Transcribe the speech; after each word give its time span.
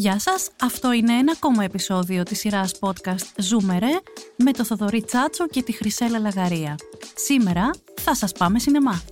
Γεια 0.00 0.18
σας, 0.18 0.50
αυτό 0.60 0.92
είναι 0.92 1.12
ένα 1.12 1.32
ακόμα 1.36 1.64
επεισόδιο 1.64 2.22
της 2.22 2.38
σειράς 2.38 2.74
podcast 2.80 3.26
Ζούμε 3.38 3.78
ρε 3.78 3.98
με 4.36 4.52
το 4.52 4.64
Θοδωρή 4.64 5.02
Τσάτσο 5.02 5.46
και 5.46 5.62
τη 5.62 5.72
Χρυσέλλα 5.72 6.18
Λαγαρία. 6.18 6.76
Σήμερα 7.14 7.70
θα 8.00 8.14
σας 8.14 8.32
πάμε 8.32 8.58
σινεμά. 8.58 9.02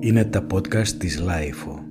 Είναι 0.00 0.24
τα 0.24 0.46
podcast 0.52 0.88
της 0.88 1.18
LiFO. 1.18 1.84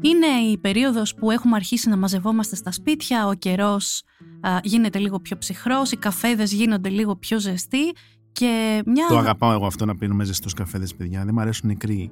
Είναι 0.00 0.26
η 0.50 0.58
περίοδος 0.58 1.14
που 1.14 1.30
έχουμε 1.30 1.56
αρχίσει 1.56 1.88
να 1.88 1.96
μαζευόμαστε 1.96 2.56
στα 2.56 2.72
σπίτια, 2.72 3.26
ο 3.26 3.34
καιρός 3.34 4.02
α, 4.40 4.58
γίνεται 4.62 4.98
λίγο 4.98 5.20
πιο 5.20 5.38
ψυχρός, 5.38 5.92
οι 5.92 5.96
καφέδες 5.96 6.52
γίνονται 6.52 6.88
λίγο 6.88 7.16
πιο 7.16 7.40
ζεστοί 7.40 7.92
και 8.32 8.82
μια... 8.86 9.06
Το 9.08 9.18
αγαπάω 9.18 9.52
εγώ 9.52 9.66
αυτό 9.66 9.84
να 9.84 9.96
πίνουμε 9.96 10.24
ζεστούς 10.24 10.54
καφέδες, 10.54 10.94
παιδιά. 10.94 11.24
Δεν 11.24 11.34
μου 11.34 11.40
αρέσουν 11.40 11.68
νεκροί. 11.68 12.10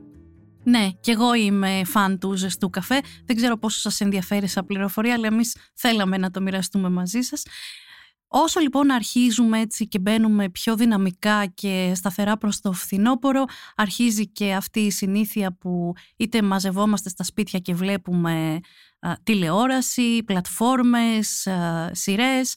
Ναι, 0.64 0.88
και 1.00 1.10
εγώ 1.10 1.34
είμαι 1.34 1.82
φαν 1.84 2.18
του 2.18 2.36
ζεστού 2.36 2.70
καφέ. 2.70 3.00
Δεν 3.24 3.36
ξέρω 3.36 3.56
πόσο 3.58 3.78
σας 3.78 4.00
ενδιαφέρει 4.00 4.46
σαν 4.46 4.66
πληροφορία, 4.66 5.14
αλλά 5.14 5.26
εμείς 5.26 5.56
θέλαμε 5.74 6.16
να 6.18 6.30
το 6.30 6.40
μοιραστούμε 6.40 6.88
μαζί 6.88 7.20
σας. 7.20 7.42
Όσο 8.28 8.60
λοιπόν 8.60 8.90
αρχίζουμε 8.90 9.60
έτσι 9.60 9.88
και 9.88 9.98
μπαίνουμε 9.98 10.48
πιο 10.48 10.76
δυναμικά 10.76 11.46
και 11.46 11.92
σταθερά 11.94 12.36
προς 12.36 12.60
το 12.60 12.72
φθινόπωρο, 12.72 13.44
αρχίζει 13.76 14.28
και 14.28 14.52
αυτή 14.52 14.80
η 14.80 14.90
συνήθεια 14.90 15.56
που 15.56 15.92
είτε 16.16 16.42
μαζευόμαστε 16.42 17.08
στα 17.08 17.24
σπίτια 17.24 17.58
και 17.58 17.74
βλέπουμε 17.74 18.58
α, 19.00 19.12
τηλεόραση, 19.22 20.22
πλατφόρμες, 20.24 21.46
α, 21.46 21.90
σειρές, 21.94 22.54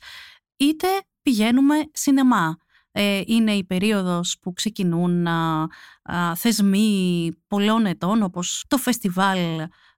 είτε 0.58 0.88
πηγαίνουμε 1.22 1.76
σινεμά. 1.94 2.58
Ε, 2.94 3.22
είναι 3.26 3.52
η 3.52 3.64
περίοδος 3.64 4.38
που 4.42 4.54
ξεκινούν 4.54 5.28
α, 5.28 5.68
α, 6.04 6.36
θεσμοί 6.36 7.32
πολλών 7.48 7.86
ετών 7.86 8.24
όπως 8.24 8.66
το 8.68 8.78
φεστιβάλ 8.78 9.40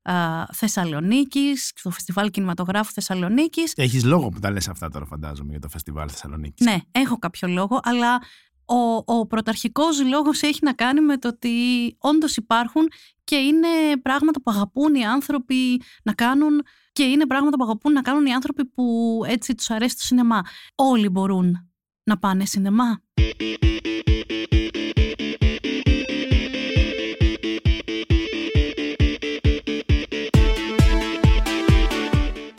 α, 0.03 0.45
Θεσσαλονίκης, 0.53 1.71
το 1.83 1.89
φεστιβάλ 1.89 2.29
κινηματογράφου 2.29 2.91
Θεσσαλονίκης. 2.91 3.73
Έχεις 3.75 4.03
λόγο 4.03 4.29
που 4.29 4.39
τα 4.39 4.51
λες 4.51 4.67
αυτά 4.67 4.89
τώρα 4.89 5.05
φαντάζομαι 5.05 5.51
για 5.51 5.59
το 5.59 5.69
φεστιβάλ 5.69 6.07
Θεσσαλονίκης. 6.11 6.65
Ναι, 6.65 6.77
έχω 6.91 7.17
κάποιο 7.17 7.47
λόγο, 7.47 7.79
αλλά 7.83 8.21
ο, 8.65 9.03
ο 9.05 9.27
πρωταρχικός 9.27 10.03
λόγος 10.03 10.41
έχει 10.41 10.59
να 10.61 10.73
κάνει 10.73 11.01
με 11.01 11.17
το 11.17 11.27
ότι 11.27 11.49
όντως 11.97 12.37
υπάρχουν 12.37 12.87
και 13.23 13.35
είναι 13.35 13.67
πράγματα 14.01 14.41
που 14.41 14.51
αγαπούν 14.51 14.95
οι 14.95 15.05
άνθρωποι 15.05 15.81
να 16.03 16.13
κάνουν 16.13 16.61
και 16.91 17.03
είναι 17.03 17.27
πράγματα 17.27 17.57
που 17.57 17.63
αγαπούν 17.63 17.91
να 17.91 18.01
κάνουν 18.01 18.25
οι 18.25 18.33
άνθρωποι 18.33 18.65
που 18.65 19.19
έτσι 19.27 19.55
τους 19.55 19.69
αρέσει 19.69 19.95
το 19.95 20.01
σινεμά. 20.01 20.41
Όλοι 20.75 21.09
μπορούν 21.09 21.71
να 22.03 22.17
πάνε 22.17 22.45
σινεμά. 22.45 23.01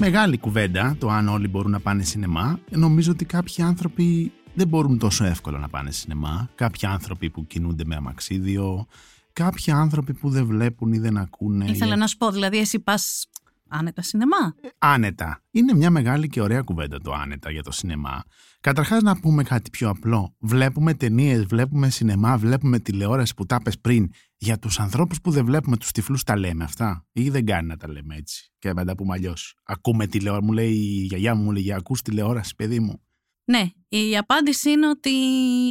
Μεγάλη 0.04 0.38
κουβέντα 0.38 0.96
το 0.98 1.08
αν 1.08 1.28
όλοι 1.28 1.48
μπορούν 1.48 1.70
να 1.70 1.80
πάνε 1.80 2.02
σινεμά. 2.02 2.58
Νομίζω 2.70 3.12
ότι 3.12 3.24
κάποιοι 3.24 3.64
άνθρωποι 3.64 4.32
δεν 4.54 4.68
μπορούν 4.68 4.98
τόσο 4.98 5.24
εύκολα 5.24 5.58
να 5.58 5.68
πάνε 5.68 5.90
σινεμά. 5.90 6.48
Κάποιοι 6.54 6.88
άνθρωποι 6.88 7.30
που 7.30 7.46
κινούνται 7.46 7.84
με 7.84 7.94
αμαξίδιο. 7.94 8.86
Κάποιοι 9.32 9.72
άνθρωποι 9.72 10.14
που 10.14 10.30
δεν 10.30 10.46
βλέπουν 10.46 10.92
ή 10.92 10.98
δεν 10.98 11.16
ακούνε. 11.16 11.64
Ήθελα 11.64 11.96
να 11.96 12.06
σου 12.06 12.16
πω, 12.16 12.30
δηλαδή 12.30 12.58
εσύ 12.58 12.80
πας 12.80 13.28
άνετα 13.68 14.02
σινεμά; 14.02 14.54
Άνετα. 14.78 15.40
Είναι 15.50 15.74
μια 15.74 15.90
μεγάλη 15.90 16.28
και 16.28 16.40
ωραία 16.40 16.62
κουβέντα 16.62 17.00
το 17.00 17.12
άνετα 17.12 17.50
για 17.50 17.62
το 17.62 17.72
σινεμά. 17.72 18.22
Καταρχάς 18.60 19.02
να 19.02 19.20
πούμε 19.20 19.42
κάτι 19.42 19.70
πιο 19.70 19.88
απλό. 19.88 20.34
Βλέπουμε 20.38 20.94
ταινίες, 20.94 21.44
βλέπουμε 21.44 21.90
σινεμά, 21.90 22.36
βλέπουμε 22.36 22.78
τηλεόραση 22.78 23.34
που 23.34 23.46
τα 23.46 23.62
πες 23.62 23.78
πριν. 23.78 24.10
Για 24.44 24.58
τους 24.58 24.78
ανθρώπους 24.78 25.20
που 25.20 25.30
δεν 25.30 25.44
βλέπουμε 25.44 25.76
τους 25.76 25.92
τυφλούς 25.92 26.22
τα 26.22 26.38
λέμε 26.38 26.64
αυτά. 26.64 27.06
Ή 27.12 27.30
δεν 27.30 27.46
κάνει 27.46 27.68
να 27.68 27.76
τα 27.76 27.88
λέμε 27.88 28.16
έτσι. 28.16 28.52
Και 28.58 28.72
να 28.72 28.84
τα 28.84 28.94
πούμε 28.94 29.14
αλλιώς. 29.14 29.56
Ακούμε 29.64 30.06
τηλεόραση. 30.06 30.44
Μου 30.44 30.52
λέει 30.52 30.72
η 30.72 31.04
γιαγιά 31.04 31.34
μου, 31.34 31.42
μου 31.42 31.52
λέει, 31.52 31.72
ακούς 31.72 32.02
τηλεόραση 32.02 32.54
παιδί 32.54 32.80
μου. 32.80 33.02
Ναι, 33.46 33.70
η 33.88 34.16
απάντηση 34.16 34.70
είναι 34.70 34.88
ότι 34.88 35.10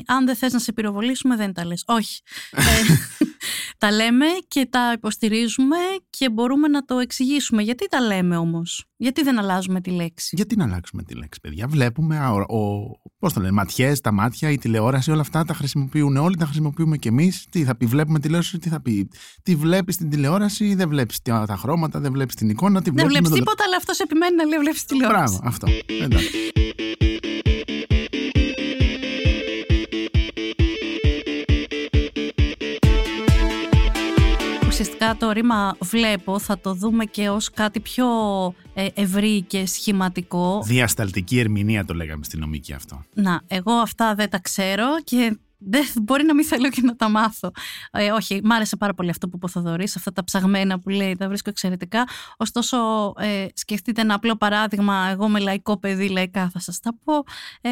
αν 0.06 0.26
δεν 0.26 0.36
θες 0.36 0.54
να 0.54 0.60
σε 0.60 0.74
πυροβολήσουμε 0.74 1.36
δεν 1.36 1.54
τα 1.54 1.66
λες. 1.66 1.84
Όχι. 1.88 2.22
Ε, 2.52 2.62
τα 3.78 3.92
λέμε 3.92 4.26
και 4.48 4.68
τα 4.70 4.92
υποστηρίζουμε 4.96 5.76
και 6.10 6.30
μπορούμε 6.30 6.68
να 6.68 6.86
το 6.86 6.98
εξηγήσουμε. 6.98 7.62
Γιατί 7.62 7.88
τα 7.88 8.02
λέμε 8.02 8.38
όμως; 8.38 8.86
Γιατί 8.98 9.24
δεν 9.24 9.40
αλλάζουμε 9.40 9.82
τη 9.82 9.90
λέξη; 9.90 10.36
Γιατί 10.36 10.56
να 10.56 10.64
αλλάξουμε 10.64 11.04
τη 11.04 11.16
λέξη, 11.16 11.40
παιδιά; 11.40 11.68
Βλέπουμε, 11.68 12.18
α, 12.20 12.32
ο, 12.32 12.40
ο, 12.40 12.92
πώς 13.20 13.34
το 13.34 13.40
λένε, 13.40 13.52
ματιές, 13.52 14.02
τα 14.02 14.12
μάτια, 14.12 14.50
η 14.50 14.58
τηλεόραση, 14.58 15.12
όλα 15.12 15.22
αυτά 15.22 15.44
τα 15.44 15.54
χρησιμοποιούν 15.54 16.18
όλοι, 16.18 16.36
τα 16.38 16.46
χρησιμοποιούμε 16.46 16.98
κι 16.98 17.08
εμείς. 17.08 17.46
Τι 17.50 17.64
θα 17.64 17.78
πει, 17.78 17.86
βλέπουμε 17.86 18.20
τηλεόραση, 18.20 18.58
τι 18.58 18.70
θα 18.70 18.82
πει; 18.82 19.10
Τι 19.44 19.56
βλέπεις 19.56 19.96
στην 19.96 20.10
τηλεόραση, 20.10 20.76
δεν 20.76 20.90
βλέπεις 20.90 21.22
τα, 21.22 21.46
τα 21.48 21.56
χρώματα, 21.56 22.00
δεν 22.00 22.12
βλέπεις 22.12 22.36
την 22.36 22.50
εικόνα. 22.50 22.78
Τι 22.82 22.84
Δεν 22.84 22.94
βλέπουμε 22.94 23.12
βλέπεις 23.14 23.30
το- 23.30 23.36
τίποτα, 23.36 23.64
αλλά 23.64 23.76
αυτός 23.78 24.00
επιμένει 24.00 24.36
να 24.36 24.44
λέει 24.46 24.60
βλέπεις 24.60 24.86
τηλεόραση. 24.86 25.38
Μπράβο, 25.42 25.48
αυτό. 25.48 25.68
Εντάξει. 26.02 26.30
Ουσιαστικά 34.74 35.16
το 35.16 35.32
ρήμα 35.32 35.76
βλέπω 35.80 36.40
θα 36.40 36.60
το 36.60 36.74
δούμε 36.74 37.06
και 37.06 37.30
ως 37.30 37.50
κάτι 37.50 37.80
πιο 37.80 38.08
ε, 38.74 38.88
ευρύ 38.94 39.42
και 39.42 39.66
σχηματικό. 39.66 40.62
Διασταλτική 40.66 41.40
ερμηνεία 41.40 41.86
το 41.86 41.94
λέγαμε 41.94 42.24
στην 42.24 42.40
νομική 42.40 42.74
αυτό. 42.74 43.04
Να, 43.14 43.42
εγώ 43.48 43.72
αυτά 43.72 44.16
δεν 44.16 44.30
τα 44.30 44.40
ξέρω 44.40 44.86
και 45.04 45.38
δεν, 45.58 45.84
μπορεί 46.02 46.24
να 46.24 46.34
μην 46.34 46.46
θέλω 46.46 46.70
και 46.70 46.82
να 46.82 46.96
τα 46.96 47.10
μάθω. 47.10 47.52
Ε, 47.92 48.12
όχι, 48.12 48.40
μ' 48.44 48.52
άρεσε 48.52 48.76
πάρα 48.76 48.94
πολύ 48.94 49.10
αυτό 49.10 49.28
που 49.28 49.36
είπε 49.36 49.46
ο 49.46 49.50
Θοδωρής, 49.50 49.96
αυτά 49.96 50.12
τα 50.12 50.24
ψαγμένα 50.24 50.80
που 50.80 50.90
λέει, 50.90 51.16
τα 51.16 51.28
βρίσκω 51.28 51.50
εξαιρετικά. 51.50 52.08
Ωστόσο, 52.38 52.78
ε, 53.18 53.46
σκεφτείτε 53.54 54.02
ένα 54.02 54.14
απλό 54.14 54.36
παράδειγμα, 54.36 55.08
εγώ 55.12 55.28
με 55.28 55.40
λαϊκό 55.40 55.80
παιδί, 55.80 56.10
λαϊκά 56.10 56.50
θα 56.50 56.60
σας 56.60 56.80
τα 56.80 56.98
πω. 57.04 57.14
Ε, 57.62 57.72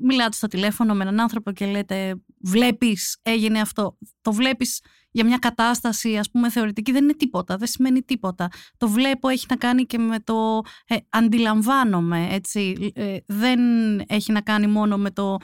μιλάτε 0.00 0.36
στο 0.36 0.46
τηλέφωνο 0.46 0.94
με 0.94 1.02
έναν 1.02 1.20
άνθρωπο 1.20 1.52
και 1.52 1.66
λέτε, 1.66 2.14
βλέπεις, 2.40 3.18
έγινε 3.22 3.60
αυτό. 3.60 3.98
Το 4.22 4.32
βλέπεις 4.32 4.80
για 5.14 5.24
μια 5.24 5.38
κατάσταση, 5.38 6.16
ας 6.16 6.30
πούμε, 6.30 6.50
θεωρητική, 6.50 6.92
δεν 6.92 7.02
είναι 7.02 7.14
τίποτα, 7.14 7.56
δεν 7.56 7.68
σημαίνει 7.68 8.02
τίποτα. 8.02 8.48
Το 8.76 8.88
βλέπω 8.88 9.28
έχει 9.28 9.46
να 9.48 9.56
κάνει 9.56 9.84
και 9.84 9.98
με 9.98 10.20
το 10.20 10.60
ε, 10.86 10.96
αντιλαμβάνομαι, 11.08 12.28
έτσι. 12.30 12.92
Ε, 12.94 13.16
δεν 13.26 13.60
έχει 14.06 14.32
να 14.32 14.40
κάνει 14.40 14.66
μόνο 14.66 14.96
με 14.96 15.10
το 15.10 15.36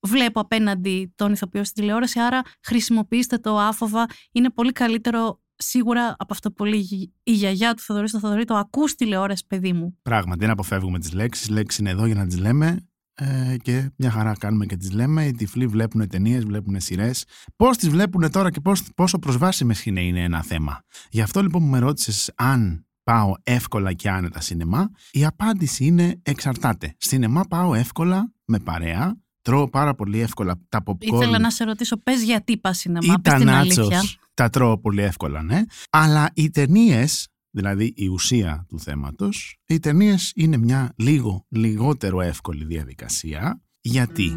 βλέπω 0.00 0.40
απέναντι 0.40 1.12
τον 1.16 1.32
ηθοποιό 1.32 1.64
στην 1.64 1.82
τηλεόραση, 1.82 2.20
άρα 2.20 2.42
χρησιμοποιήστε 2.62 3.38
το 3.38 3.58
άφοβα. 3.58 4.06
Είναι 4.32 4.50
πολύ 4.50 4.72
καλύτερο 4.72 5.40
σίγουρα 5.56 6.14
από 6.18 6.32
αυτό 6.32 6.52
που 6.52 6.64
λέει 6.64 7.12
η 7.22 7.32
γιαγιά 7.32 7.74
του 7.74 7.82
Θοδωρής 7.82 8.10
στο 8.10 8.18
Θοδωρή, 8.18 8.44
το 8.44 8.56
ακούς 8.56 8.94
τηλεόραση, 8.94 9.44
παιδί 9.46 9.72
μου. 9.72 9.98
Πράγματι, 10.02 10.38
δεν 10.38 10.50
αποφεύγουμε 10.50 10.98
τις 10.98 11.12
λέξεις. 11.12 11.48
Λέξεις 11.48 11.78
είναι 11.78 11.90
εδώ 11.90 12.06
για 12.06 12.14
να 12.14 12.26
τις 12.26 12.38
λέμε 12.38 12.88
ε, 13.18 13.56
και 13.62 13.90
μια 13.96 14.10
χαρά 14.10 14.32
κάνουμε 14.38 14.66
και 14.66 14.76
τις 14.76 14.92
λέμε. 14.92 15.24
Οι 15.26 15.32
τυφλοί 15.32 15.66
βλέπουν 15.66 16.08
ταινίες, 16.08 16.44
βλέπουν 16.44 16.80
σειρές. 16.80 17.24
Πώς 17.56 17.76
τις 17.76 17.88
βλέπουν 17.88 18.30
τώρα 18.30 18.50
και 18.50 18.60
πώς, 18.60 18.82
πόσο 18.94 19.18
προσβάσιμες 19.18 19.84
είναι, 19.84 20.00
είναι 20.00 20.22
ένα 20.22 20.42
θέμα. 20.42 20.82
Γι' 21.10 21.20
αυτό 21.20 21.42
λοιπόν 21.42 21.62
που 21.62 21.68
με 21.68 21.78
ρώτησες 21.78 22.32
αν 22.34 22.86
πάω 23.02 23.32
εύκολα 23.42 23.92
και 23.92 24.10
άνετα 24.10 24.40
σινεμά, 24.40 24.90
η 25.10 25.24
απάντηση 25.24 25.84
είναι 25.84 26.20
εξαρτάται. 26.22 26.94
Σινεμά 26.98 27.42
πάω 27.48 27.74
εύκολα 27.74 28.32
με 28.44 28.58
παρέα, 28.58 29.16
τρώω 29.42 29.68
πάρα 29.70 29.94
πολύ 29.94 30.20
εύκολα 30.20 30.60
τα 30.68 30.82
popcorn. 30.86 30.96
Ήθελα 31.14 31.38
να 31.38 31.50
σε 31.50 31.64
ρωτήσω, 31.64 31.96
πες 31.96 32.22
γιατί 32.22 32.58
πας 32.58 32.76
ή 32.76 32.80
σινεμά, 32.80 33.14
πες 33.20 33.32
τα 33.32 33.38
την 33.38 33.48
αλήθεια. 33.48 34.00
nachos, 34.00 34.14
τα 34.34 34.50
τρώω 34.50 34.78
πολύ 34.78 35.02
εύκολα, 35.02 35.42
ναι. 35.42 35.62
Αλλά 35.90 36.30
οι 36.34 36.50
ταινίες, 36.50 37.28
δηλαδή 37.56 37.92
η 37.96 38.08
ουσία 38.08 38.66
του 38.68 38.80
θέματος, 38.80 39.60
οι 39.66 39.78
ταινίες 39.78 40.32
είναι 40.34 40.56
μια 40.56 40.92
λίγο 40.96 41.46
λιγότερο 41.48 42.20
εύκολη 42.20 42.64
διαδικασία. 42.64 43.62
Γιατί; 43.80 44.32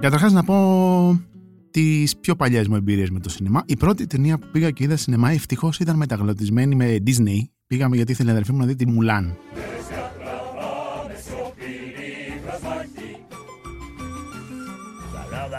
Καταρχάς 0.00 0.32
να 0.32 0.44
πω 0.44 1.20
τις 1.70 2.16
πιο 2.16 2.36
παλιές 2.36 2.68
μου 2.68 2.76
εμπειρίες 2.76 3.10
με 3.10 3.20
το 3.20 3.28
σινεμά. 3.28 3.62
Η 3.66 3.76
πρώτη 3.76 4.06
ταινία 4.06 4.38
που 4.38 4.46
πήγα 4.52 4.70
και 4.70 4.84
είδα 4.84 4.96
σινεμά 4.96 5.30
ευτυχώς 5.30 5.78
ήταν 5.78 5.96
μεταγλωτισμένη 5.96 6.74
με 6.74 6.96
Disney. 7.06 7.38
Πήγαμε 7.66 7.96
γιατί 7.96 8.12
ήθελε 8.12 8.28
η 8.28 8.32
αδερφή 8.32 8.52
μου 8.52 8.58
να 8.58 8.66
δει 8.66 8.74
τη 8.74 8.86
Μουλάν. 8.86 9.36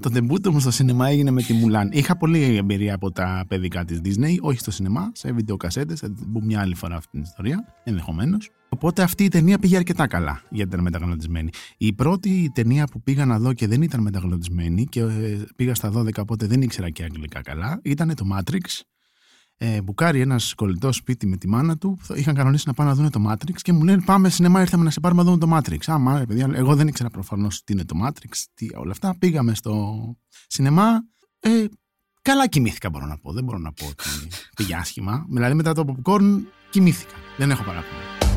το 0.00 0.10
τεμπούτο 0.10 0.52
μου 0.52 0.60
στο 0.60 0.70
σινεμά 0.70 1.08
έγινε 1.08 1.30
με 1.30 1.42
τη 1.42 1.52
Μουλάν. 1.52 1.90
Είχα 1.92 2.16
πολύ 2.16 2.56
εμπειρία 2.56 2.94
από 2.94 3.12
τα 3.12 3.44
παιδικά 3.48 3.84
της 3.84 4.00
Disney, 4.04 4.36
όχι 4.40 4.58
στο 4.58 4.70
σινεμά, 4.70 5.10
σε 5.14 5.32
βιντεοκασέτες. 5.32 6.00
Θα 6.00 6.12
την 6.12 6.32
πούμε 6.32 6.44
μια 6.44 6.60
άλλη 6.60 6.74
φορά 6.74 6.96
αυτή 6.96 7.10
την 7.10 7.22
ιστορία, 7.22 7.64
ενδεχομένως. 7.84 8.50
Οπότε 8.68 9.02
αυτή 9.02 9.24
η 9.24 9.28
ταινία 9.28 9.58
πήγε 9.58 9.76
αρκετά 9.76 10.06
καλά 10.06 10.42
γιατί 10.50 10.70
ήταν 10.70 10.82
μεταγλωτισμένη. 10.82 11.50
Η 11.76 11.92
πρώτη 11.92 12.50
ταινία 12.54 12.86
που 12.86 13.02
πήγα 13.02 13.24
να 13.24 13.38
δω 13.38 13.52
και 13.52 13.66
δεν 13.66 13.82
ήταν 13.82 14.00
μεταγλωτισμένη 14.00 14.84
και 14.84 15.00
ε, 15.00 15.38
πήγα 15.56 15.74
στα 15.74 15.92
12 15.94 16.14
οπότε 16.18 16.46
δεν 16.46 16.62
ήξερα 16.62 16.90
και 16.90 17.02
αγγλικά 17.02 17.40
καλά 17.42 17.80
ήταν 17.82 18.14
το 18.14 18.24
Matrix 18.34 18.80
ε, 19.60 19.82
μπουκάρει 19.82 20.20
ένας 20.20 20.54
κολλητός 20.54 20.96
σπίτι 20.96 21.26
με 21.26 21.36
τη 21.36 21.48
μάνα 21.48 21.78
του. 21.78 21.98
Είχαν 22.14 22.34
κανονίσει 22.34 22.64
να 22.66 22.74
πάνε 22.74 22.90
να 22.90 22.96
δουν 22.96 23.10
το 23.10 23.30
Matrix 23.30 23.56
και 23.62 23.72
μου 23.72 23.84
λένε 23.84 24.02
Πάμε 24.04 24.28
σινεμά, 24.28 24.60
ήρθαμε 24.60 24.84
να 24.84 24.90
σε 24.90 25.00
πάρουμε 25.00 25.22
να 25.22 25.30
δούμε 25.30 25.46
το 25.46 25.56
Matrix. 25.56 25.92
Α, 25.92 25.98
μα, 25.98 26.24
παιδιά, 26.28 26.50
εγώ 26.52 26.76
δεν 26.76 26.88
ήξερα 26.88 27.10
προφανώς 27.10 27.64
τι 27.64 27.72
είναι 27.72 27.84
το 27.84 27.94
Matrix, 28.04 28.44
τι 28.54 28.66
όλα 28.74 28.90
αυτά. 28.90 29.16
Πήγαμε 29.18 29.54
στο 29.54 29.98
σινεμά. 30.46 31.04
Ε, 31.40 31.64
καλά 32.22 32.46
κοιμήθηκα, 32.46 32.90
μπορώ 32.90 33.06
να 33.06 33.18
πω. 33.18 33.32
Δεν 33.32 33.44
μπορώ 33.44 33.58
να 33.58 33.72
πω 33.72 33.86
ότι 33.86 34.04
πήγε 34.56 34.74
άσχημα. 34.74 35.26
Δηλαδή 35.30 35.54
μετά 35.54 35.72
το 35.72 35.84
popcorn 35.88 36.40
κοιμήθηκα. 36.70 37.14
Δεν 37.36 37.50
έχω 37.50 37.62
παράπονο. 37.62 38.27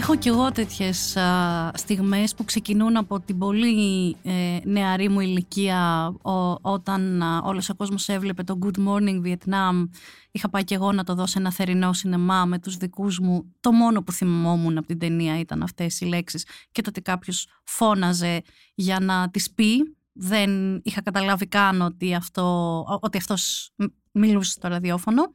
Έχω 0.00 0.16
κι 0.16 0.28
εγώ 0.28 0.52
τέτοιες 0.52 1.16
α, 1.16 1.70
στιγμές 1.74 2.34
που 2.34 2.44
ξεκινούν 2.44 2.96
από 2.96 3.20
την 3.20 3.38
πολύ 3.38 4.16
ε, 4.22 4.58
νεαρή 4.64 5.08
μου 5.08 5.20
ηλικία 5.20 6.12
όταν 6.60 7.22
α, 7.22 7.42
όλος 7.44 7.68
ο 7.68 7.74
κόσμος 7.74 8.08
έβλεπε 8.08 8.42
το 8.42 8.58
Good 8.62 8.86
Morning 8.86 9.22
Vietnam. 9.24 9.88
Είχα 10.30 10.48
πάει 10.48 10.64
κι 10.64 10.74
εγώ 10.74 10.92
να 10.92 11.04
το 11.04 11.14
δω 11.14 11.26
σε 11.26 11.38
ένα 11.38 11.52
θερινό 11.52 11.92
σινεμά 11.92 12.44
με 12.44 12.58
τους 12.58 12.76
δικούς 12.76 13.18
μου. 13.18 13.54
Το 13.60 13.72
μόνο 13.72 14.02
που 14.02 14.12
θυμόμουν 14.12 14.78
από 14.78 14.86
την 14.86 14.98
ταινία 14.98 15.38
ήταν 15.38 15.62
αυτές 15.62 16.00
οι 16.00 16.04
λέξεις 16.04 16.46
και 16.72 16.82
το 16.82 16.88
ότι 16.88 17.00
κάποιος 17.00 17.46
φώναζε 17.64 18.42
για 18.74 19.00
να 19.00 19.30
τις 19.30 19.50
πει. 19.50 19.96
Δεν 20.12 20.80
είχα 20.82 21.02
καταλάβει 21.02 21.46
καν 21.46 21.80
ότι, 21.82 22.14
αυτό, 22.14 22.84
ότι 23.00 23.18
αυτός 23.18 23.72
μιλούσε 24.12 24.50
στο 24.50 24.68
ραδιόφωνο. 24.68 25.34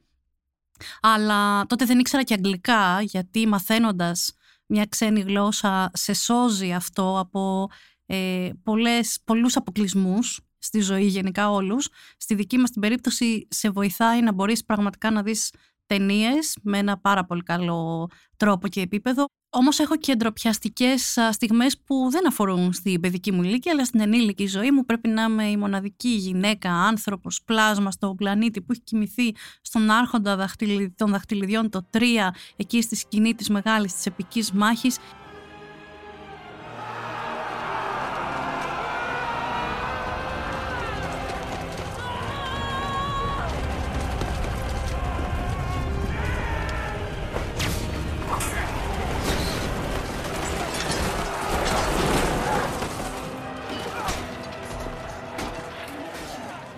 Αλλά 1.00 1.66
τότε 1.66 1.84
δεν 1.84 1.98
ήξερα 1.98 2.22
και 2.22 2.34
αγγλικά 2.34 3.00
γιατί 3.02 3.46
μαθαίνοντας 3.46 4.35
μια 4.66 4.86
ξένη 4.86 5.20
γλώσσα 5.20 5.90
σε 5.92 6.12
σώζει 6.12 6.72
αυτό 6.72 7.18
από 7.18 7.68
ε, 8.06 8.50
πολλές, 8.62 9.18
πολλούς 9.24 9.56
αποκλεισμούς 9.56 10.40
στη 10.58 10.80
ζωή 10.80 11.06
γενικά 11.06 11.50
όλους. 11.50 11.88
Στη 12.16 12.34
δική 12.34 12.58
μας 12.58 12.70
την 12.70 12.80
περίπτωση 12.80 13.46
σε 13.50 13.70
βοηθάει 13.70 14.22
να 14.22 14.32
μπορείς 14.32 14.64
πραγματικά 14.64 15.10
να 15.10 15.22
δεις 15.22 15.52
ταινίες 15.86 16.56
με 16.62 16.78
ένα 16.78 16.98
πάρα 16.98 17.24
πολύ 17.24 17.42
καλό 17.42 18.08
τρόπο 18.36 18.68
και 18.68 18.80
επίπεδο. 18.80 19.24
Όμως 19.50 19.78
έχω 19.78 19.96
και 19.96 20.14
ντροπιαστικέ 20.14 20.94
στιγμές 21.30 21.78
που 21.84 22.08
δεν 22.10 22.26
αφορούν 22.26 22.72
στην 22.72 23.00
παιδική 23.00 23.32
μου 23.32 23.42
ηλικία, 23.42 23.72
αλλά 23.72 23.84
στην 23.84 24.00
ενήλικη 24.00 24.46
ζωή 24.46 24.70
μου. 24.70 24.84
Πρέπει 24.84 25.08
να 25.08 25.22
είμαι 25.22 25.44
η 25.44 25.56
μοναδική 25.56 26.08
γυναίκα, 26.08 26.72
άνθρωπος, 26.72 27.42
πλάσμα 27.44 27.90
στον 27.90 28.16
πλανήτη 28.16 28.60
που 28.60 28.72
έχει 28.72 28.80
κοιμηθεί 28.80 29.34
στον 29.60 29.90
Άρχοντα 29.90 30.48
των 30.96 31.10
Δαχτυλιδιών 31.10 31.70
το 31.70 31.86
3, 31.90 32.00
εκεί 32.56 32.82
στη 32.82 32.96
σκηνή 32.96 33.34
της 33.34 33.48
μεγάλης 33.48 33.94
της 33.94 34.06
επικής 34.06 34.52
μάχης. 34.52 34.98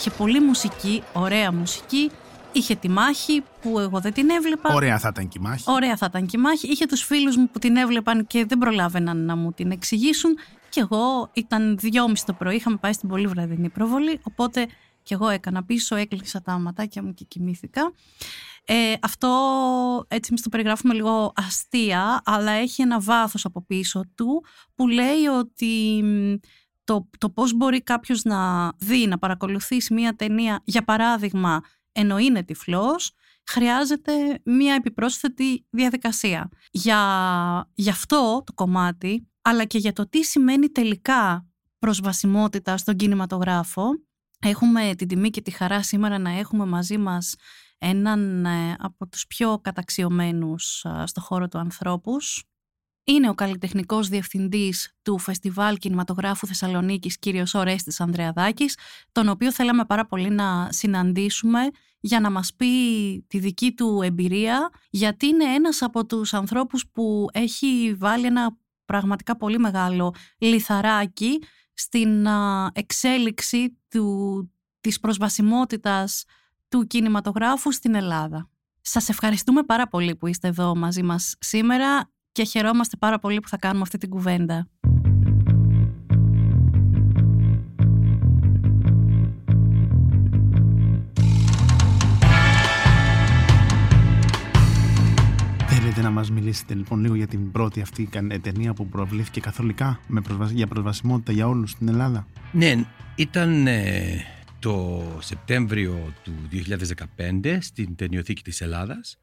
Είχε 0.09 0.17
πολύ 0.17 0.41
μουσική, 0.41 1.03
ωραία 1.13 1.53
μουσική. 1.53 2.11
Είχε 2.53 2.75
τη 2.75 2.89
μάχη 2.89 3.43
που 3.61 3.79
εγώ 3.79 4.01
δεν 4.01 4.13
την 4.13 4.31
έβλεπα. 4.31 4.75
Ωραία 4.75 4.99
θα 4.99 5.09
ήταν 5.13 5.29
και 5.29 5.39
η 5.41 5.45
μάχη. 5.45 5.65
Ωραία 5.67 5.97
θα 5.97 6.07
ήταν 6.11 6.27
και 6.27 6.37
η 6.37 6.41
μάχη. 6.41 6.69
Είχε 6.69 6.87
τους 6.87 7.03
φίλους 7.03 7.37
μου 7.37 7.49
που 7.49 7.59
την 7.59 7.77
έβλεπαν 7.77 8.27
και 8.27 8.45
δεν 8.45 8.59
προλάβαιναν 8.59 9.25
να 9.25 9.37
μου 9.37 9.53
την 9.53 9.71
εξηγήσουν. 9.71 10.37
Και 10.69 10.81
εγώ 10.81 11.31
ήταν 11.33 11.79
δυόμιση 11.79 12.25
το 12.25 12.33
πρωί, 12.33 12.57
είχαμε 12.57 12.77
πάει 12.77 12.93
στην 12.93 13.09
πολύ 13.09 13.27
βραδινή 13.27 13.69
προβολή. 13.69 14.21
Οπότε 14.23 14.67
και 15.03 15.15
εγώ 15.15 15.29
έκανα 15.29 15.65
πίσω, 15.65 15.97
έκλεισα 15.97 16.43
τα 16.43 16.59
ματάκια 16.59 17.03
μου 17.03 17.15
και 17.15 17.25
κοιμήθηκα. 17.25 17.93
Ε, 18.65 18.95
αυτό 19.01 19.31
έτσι 20.09 20.35
το 20.43 20.49
περιγράφουμε 20.49 20.95
λίγο 20.95 21.33
αστεία, 21.37 22.23
αλλά 22.25 22.51
έχει 22.51 22.83
ένα 22.83 23.01
βάθος 23.01 23.45
από 23.45 23.65
πίσω 23.67 24.05
του 24.15 24.45
που 24.75 24.89
λέει 24.89 25.27
ότι 25.39 26.05
το, 26.89 27.09
το 27.19 27.31
πώς 27.31 27.55
μπορεί 27.55 27.83
κάποιος 27.83 28.23
να 28.23 28.73
δει, 28.79 29.07
να 29.07 29.19
παρακολουθήσει 29.19 29.95
μία 29.95 30.17
ταινία, 30.17 30.61
για 30.65 30.85
παράδειγμα, 30.85 31.61
ενώ 31.93 32.19
είναι 32.19 32.43
τυφλός, 32.43 33.13
χρειάζεται 33.47 34.41
μία 34.45 34.75
επιπρόσθετη 34.75 35.67
διαδικασία. 35.71 36.49
Για, 36.71 37.01
για 37.75 37.93
αυτό 37.93 38.43
το 38.47 38.53
κομμάτι, 38.53 39.29
αλλά 39.43 39.65
και 39.65 39.79
για 39.79 39.93
το 39.93 40.09
τι 40.09 40.25
σημαίνει 40.25 40.69
τελικά 40.69 41.47
προσβασιμότητα 41.79 42.77
στον 42.77 42.97
κινηματογράφο, 42.97 43.85
έχουμε 44.39 44.95
την 44.95 45.09
τιμή 45.09 45.31
και 45.31 45.41
τη 45.43 45.51
χαρά 45.51 45.83
σήμερα 45.83 46.19
να 46.19 46.31
έχουμε 46.31 46.67
μαζί 46.67 46.99
μας 46.99 47.35
έναν 47.79 48.45
ε, 48.45 48.77
από 48.79 49.09
τους 49.09 49.27
πιο 49.27 49.59
καταξιωμένους 49.59 50.87
στο 51.05 51.21
χώρο 51.21 51.49
του 51.49 51.59
ανθρώπους, 51.59 52.48
είναι 53.09 53.29
ο 53.29 53.35
καλλιτεχνικός 53.35 54.09
διευθυντής 54.09 54.93
του 55.03 55.19
Φεστιβάλ 55.19 55.77
Κινηματογράφου 55.77 56.47
Θεσσαλονίκης 56.47 57.19
κύριος 57.19 57.55
Ορέστης 57.55 58.01
Ανδρεαδάκης, 58.01 58.79
τον 59.13 59.29
οποίο 59.29 59.53
θέλαμε 59.53 59.85
πάρα 59.85 60.07
πολύ 60.07 60.29
να 60.31 60.69
συναντήσουμε 60.71 61.59
για 62.01 62.21
να 62.21 62.31
μας 62.31 62.55
πει 62.55 62.67
τη 63.27 63.39
δική 63.39 63.73
του 63.73 64.01
εμπειρία, 64.03 64.71
γιατί 64.91 65.27
είναι 65.27 65.45
ένας 65.45 65.83
από 65.83 66.07
τους 66.07 66.35
ανθρώπους 66.35 66.87
που 66.93 67.27
έχει 67.33 67.95
βάλει 67.99 68.27
ένα 68.27 68.57
πραγματικά 68.85 69.37
πολύ 69.37 69.59
μεγάλο 69.59 70.15
λιθαράκι 70.39 71.43
στην 71.75 72.27
εξέλιξη 72.73 73.79
του, 73.89 74.51
της 74.81 75.01
προσβασιμότητας 75.01 76.25
του 76.69 76.87
κινηματογράφου 76.87 77.73
στην 77.73 77.95
Ελλάδα. 77.95 78.51
Σας 78.81 79.09
ευχαριστούμε 79.09 79.63
πάρα 79.63 79.89
πολύ 79.89 80.17
που 80.17 80.27
είστε 80.27 80.49
εδώ 80.49 80.77
μαζί 80.77 81.03
μας 81.03 81.37
σήμερα 81.39 82.11
και 82.39 82.45
χαιρόμαστε 82.45 82.97
πάρα 82.97 83.19
πολύ 83.19 83.41
που 83.41 83.49
θα 83.49 83.57
κάνουμε 83.57 83.83
αυτή 83.83 83.99
την 83.99 84.09
κουβέντα. 84.09 84.69
Θέλετε 95.67 96.01
να 96.03 96.11
μας 96.11 96.31
μιλήσετε 96.31 96.75
λοιπόν 96.75 97.01
λίγο 97.01 97.15
για 97.15 97.27
την 97.27 97.51
πρώτη 97.51 97.81
αυτή 97.81 98.09
ταινία 98.43 98.75
που 98.75 98.89
προβλήθηκε 98.89 99.41
καθολικά 99.41 100.01
με 100.07 100.23
για 100.51 100.67
προσβασιμότητα 100.67 101.33
για 101.33 101.49
όλους 101.49 101.71
στην 101.71 101.89
Ελλάδα; 101.89 102.27
Ναι, 102.53 102.85
ήταν 103.15 103.67
ε, 103.67 104.25
το 104.59 105.03
Σεπτέμβριο 105.19 106.13
του 106.23 106.33
2015 107.43 107.59
στην 107.61 107.97
Ταινιοθήκη 107.97 108.43
της 108.43 108.61
Ελλάδας 108.61 109.19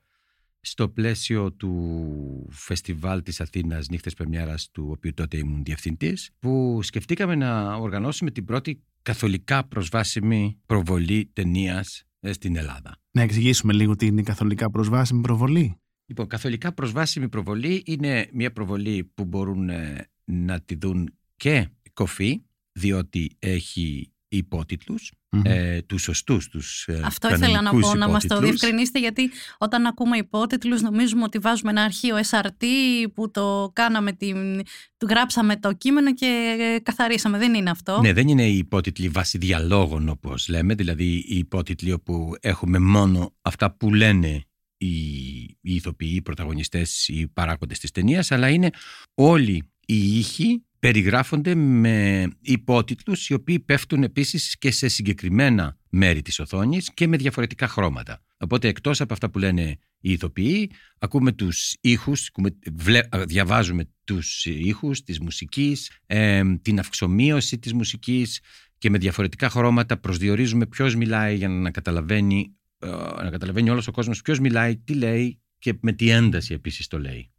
στο 0.68 0.90
πλαίσιο 0.90 1.52
του 1.52 2.48
φεστιβάλ 2.52 3.22
της 3.22 3.42
Αθήνας 3.42 3.90
Νύχτες 3.90 4.14
Πρεμιέρας 4.14 4.70
του 4.72 4.88
οποίου 4.92 5.14
τότε 5.14 5.38
ήμουν 5.38 5.64
διευθυντής 5.64 6.32
που 6.40 6.80
σκεφτήκαμε 6.82 7.36
να 7.36 7.76
οργανώσουμε 7.76 8.32
την 8.32 8.46
πρώτη 8.46 8.84
καθολικά 9.02 9.68
προσβάσιμη 9.68 10.62
προβολή 10.66 11.30
ταινίας 11.34 12.04
ε, 12.20 12.34
στην 12.34 12.56
Ελλάδα. 12.56 12.98
Να 13.12 13.22
εξηγήσουμε 13.22 13.74
λίγο 13.74 13.96
τι 13.96 14.06
είναι 14.06 14.22
η 14.22 14.24
καθολικά 14.24 14.70
προσβάσιμη 14.70 15.22
προβολή. 15.22 15.80
Λοιπόν, 16.06 16.28
καθολικά 16.28 16.74
προσβάσιμη 16.74 17.30
προβολή 17.30 17.84
είναι 17.86 18.30
μια 18.34 18.52
προβολή 18.52 19.04
που 19.14 19.26
μπορούν 19.26 19.70
ε, 19.70 20.10
να 20.24 20.62
τη 20.62 20.76
δουν 20.76 21.18
και 21.36 21.68
κοφή 21.94 22.42
διότι 22.72 23.36
έχει 23.40 24.12
υπότιτλους, 24.28 25.12
Μμμ. 25.36 25.42
ε, 25.46 25.82
τους 25.82 26.02
σωστούς, 26.02 26.48
τους 26.48 26.88
ε, 26.88 27.02
Αυτό 27.04 27.28
ήθελα 27.28 27.48
να 27.48 27.70
κανονικούς 27.70 27.92
πω, 27.92 27.98
να 27.98 28.08
μας 28.08 28.22
το 28.22 28.26
υπότιτλους. 28.26 28.60
διευκρινίσετε, 28.60 29.00
γιατί 29.00 29.32
όταν 29.58 29.86
ακούμε 29.86 30.18
υπότιτλους 30.18 30.82
νομίζουμε 30.82 31.24
ότι 31.24 31.38
βάζουμε 31.38 31.72
ένα 31.72 31.82
αρχείο 31.82 32.16
SRT 32.30 32.66
που 33.14 33.32
το 33.32 33.72
κάναμε, 33.74 34.12
την, 34.12 34.62
του 34.98 35.08
γράψαμε 35.10 35.58
το 35.58 35.74
κείμενο 35.74 36.14
και 36.14 36.56
ε, 36.60 36.80
καθαρίσαμε. 36.80 37.38
Δεν 37.38 37.54
είναι 37.54 37.70
αυτό. 37.70 38.02
Ναι, 38.02 38.14
δεν 38.14 38.28
είναι 38.28 38.48
οι 38.48 38.58
υπότιτλοι 38.58 39.10
βάσει 39.10 39.38
διαλόγων 39.38 40.10
όπως 40.10 40.48
λέμε, 40.48 40.74
δηλαδή 40.74 41.26
οι 41.28 41.38
υπότιτλοι 41.38 41.92
όπου 41.92 42.36
έχουμε 42.40 42.80
μόνο 42.80 43.34
αυτά 43.42 43.72
που 43.72 43.94
λένε 43.94 44.44
οι, 44.78 44.96
οι 45.44 45.74
ηθοποιοί, 45.76 46.14
οι 46.16 46.22
πρωταγωνιστές, 46.22 47.08
οι 47.08 47.28
παράγοντες 47.28 47.80
της 47.80 47.92
ταινίας, 47.92 48.32
αλλά 48.32 48.50
είναι 48.50 48.70
όλοι 49.14 49.64
οι 49.86 50.18
ήχοι 50.18 50.64
περιγράφονται 50.86 51.56
με 51.56 52.28
υπότιτλους 52.42 53.30
οι 53.30 53.34
οποίοι 53.34 53.60
πέφτουν 53.60 54.04
επίσης 54.04 54.58
και 54.58 54.72
σε 54.72 54.88
συγκεκριμένα 54.88 55.78
μέρη 55.90 56.22
της 56.22 56.40
οθόνης 56.40 56.94
και 56.94 57.08
με 57.08 57.18
διαφορετικά 57.18 57.68
χρώματα. 57.68 58.24
Οπότε 58.38 58.68
εκτός 58.68 59.02
από 59.02 59.14
αυτά 59.14 59.30
που 59.30 59.40
λένε 59.40 59.78
οι 60.00 60.12
ηθοποιοί, 60.12 60.72
ακούμε 61.00 61.32
τους 61.32 61.76
ήχους, 61.82 62.28
ακούμε- 62.28 62.58
βλέ- 62.74 63.16
διαβάζουμε 63.26 63.90
τους 64.04 64.46
ήχους 64.46 65.04
της 65.04 65.20
μουσικής, 65.20 65.92
ε, 66.06 66.42
την 66.62 66.80
αυξομοίωση 66.80 67.60
της 67.60 67.74
μουσικής 67.74 68.42
και 68.78 68.90
με 68.90 68.98
διαφορετικά 68.98 69.50
χρώματα 69.50 69.98
προσδιορίζουμε 69.98 70.66
ποιος 70.66 70.96
μιλάει 70.96 71.36
για 71.36 71.48
να 71.50 71.72
καταλαβαίνει, 71.72 72.56
ε, 72.80 72.88
να 73.24 73.30
καταλαβαίνει 73.30 73.70
όλος 73.70 73.88
ο 73.88 73.92
κόσμος 73.92 74.22
ποιος 74.22 74.40
μιλάει, 74.40 74.78
τι 74.78 74.94
λέει 74.94 75.42
και 75.58 75.74
με 75.82 75.92
τι 75.92 76.10
ένταση 76.10 76.54
επίσης 76.54 76.88
το 76.88 77.00
λέει. 77.00 77.30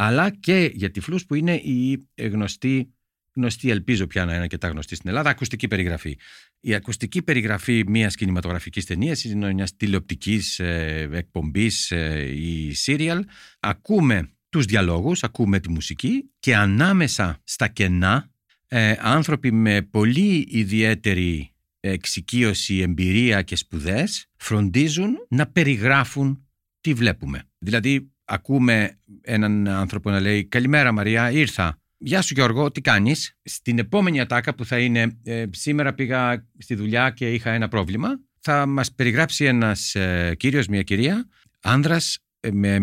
Αλλά 0.00 0.30
και 0.30 0.70
για 0.74 0.90
τυφλούς 0.90 1.26
που 1.26 1.34
είναι 1.34 1.54
η 1.54 2.06
γνωστή, 2.16 2.94
γνωστή 3.34 3.70
ελπίζω 3.70 4.06
πια 4.06 4.24
να 4.24 4.34
είναι 4.34 4.46
και 4.46 4.58
τα 4.58 4.68
γνωστή 4.68 4.94
στην 4.94 5.08
Ελλάδα, 5.08 5.30
ακουστική 5.30 5.68
περιγραφή. 5.68 6.18
Η 6.60 6.74
ακουστική 6.74 7.22
περιγραφή 7.22 7.84
μιας 7.86 8.14
κινηματογραφικής 8.14 8.84
ταινίας 8.84 9.24
είναι 9.24 9.52
μιας 9.52 9.76
τηλεοπτικής 9.76 10.58
ε, 10.58 11.08
εκπομπής 11.12 11.90
ε, 11.90 12.20
ή 12.34 12.74
serial. 12.86 13.20
Ακούμε 13.60 14.30
τους 14.48 14.64
διαλόγους, 14.64 15.22
ακούμε 15.22 15.60
τη 15.60 15.70
μουσική 15.70 16.30
και 16.38 16.56
ανάμεσα 16.56 17.40
στα 17.44 17.68
κενά 17.68 18.30
ε, 18.68 18.94
άνθρωποι 18.98 19.52
με 19.52 19.82
πολύ 19.82 20.46
ιδιαίτερη 20.48 21.52
εξοικείωση, 21.80 22.78
εμπειρία 22.78 23.42
και 23.42 23.56
σπουδές 23.56 24.26
φροντίζουν 24.36 25.14
να 25.28 25.46
περιγράφουν 25.46 26.48
τι 26.80 26.94
βλέπουμε. 26.94 27.42
Δηλαδή 27.58 28.10
ακούμε 28.28 28.98
έναν 29.20 29.68
άνθρωπο 29.68 30.10
να 30.10 30.20
λέει 30.20 30.44
«Καλημέρα 30.44 30.92
Μαρία, 30.92 31.30
ήρθα». 31.30 31.78
«Γεια 32.00 32.22
σου 32.22 32.34
Γιώργο, 32.34 32.70
τι 32.70 32.80
κάνεις» 32.80 33.36
Στην 33.42 33.78
επόμενη 33.78 34.20
ατάκα 34.20 34.54
που 34.54 34.64
θα 34.64 34.78
είναι 34.78 35.18
ε, 35.24 35.44
«Σήμερα 35.50 35.94
πήγα 35.94 36.46
στη 36.58 36.74
δουλειά 36.74 37.10
και 37.10 37.32
είχα 37.32 37.50
ένα 37.50 37.68
πρόβλημα» 37.68 38.08
θα 38.40 38.66
μας 38.66 38.92
περιγράψει 38.92 39.44
ένας 39.44 39.94
ε, 39.94 40.34
κύριος, 40.36 40.66
μια 40.66 40.82
κυρία, 40.82 41.28
άνδρας 41.60 42.18
ε, 42.40 42.50
με 42.50 42.78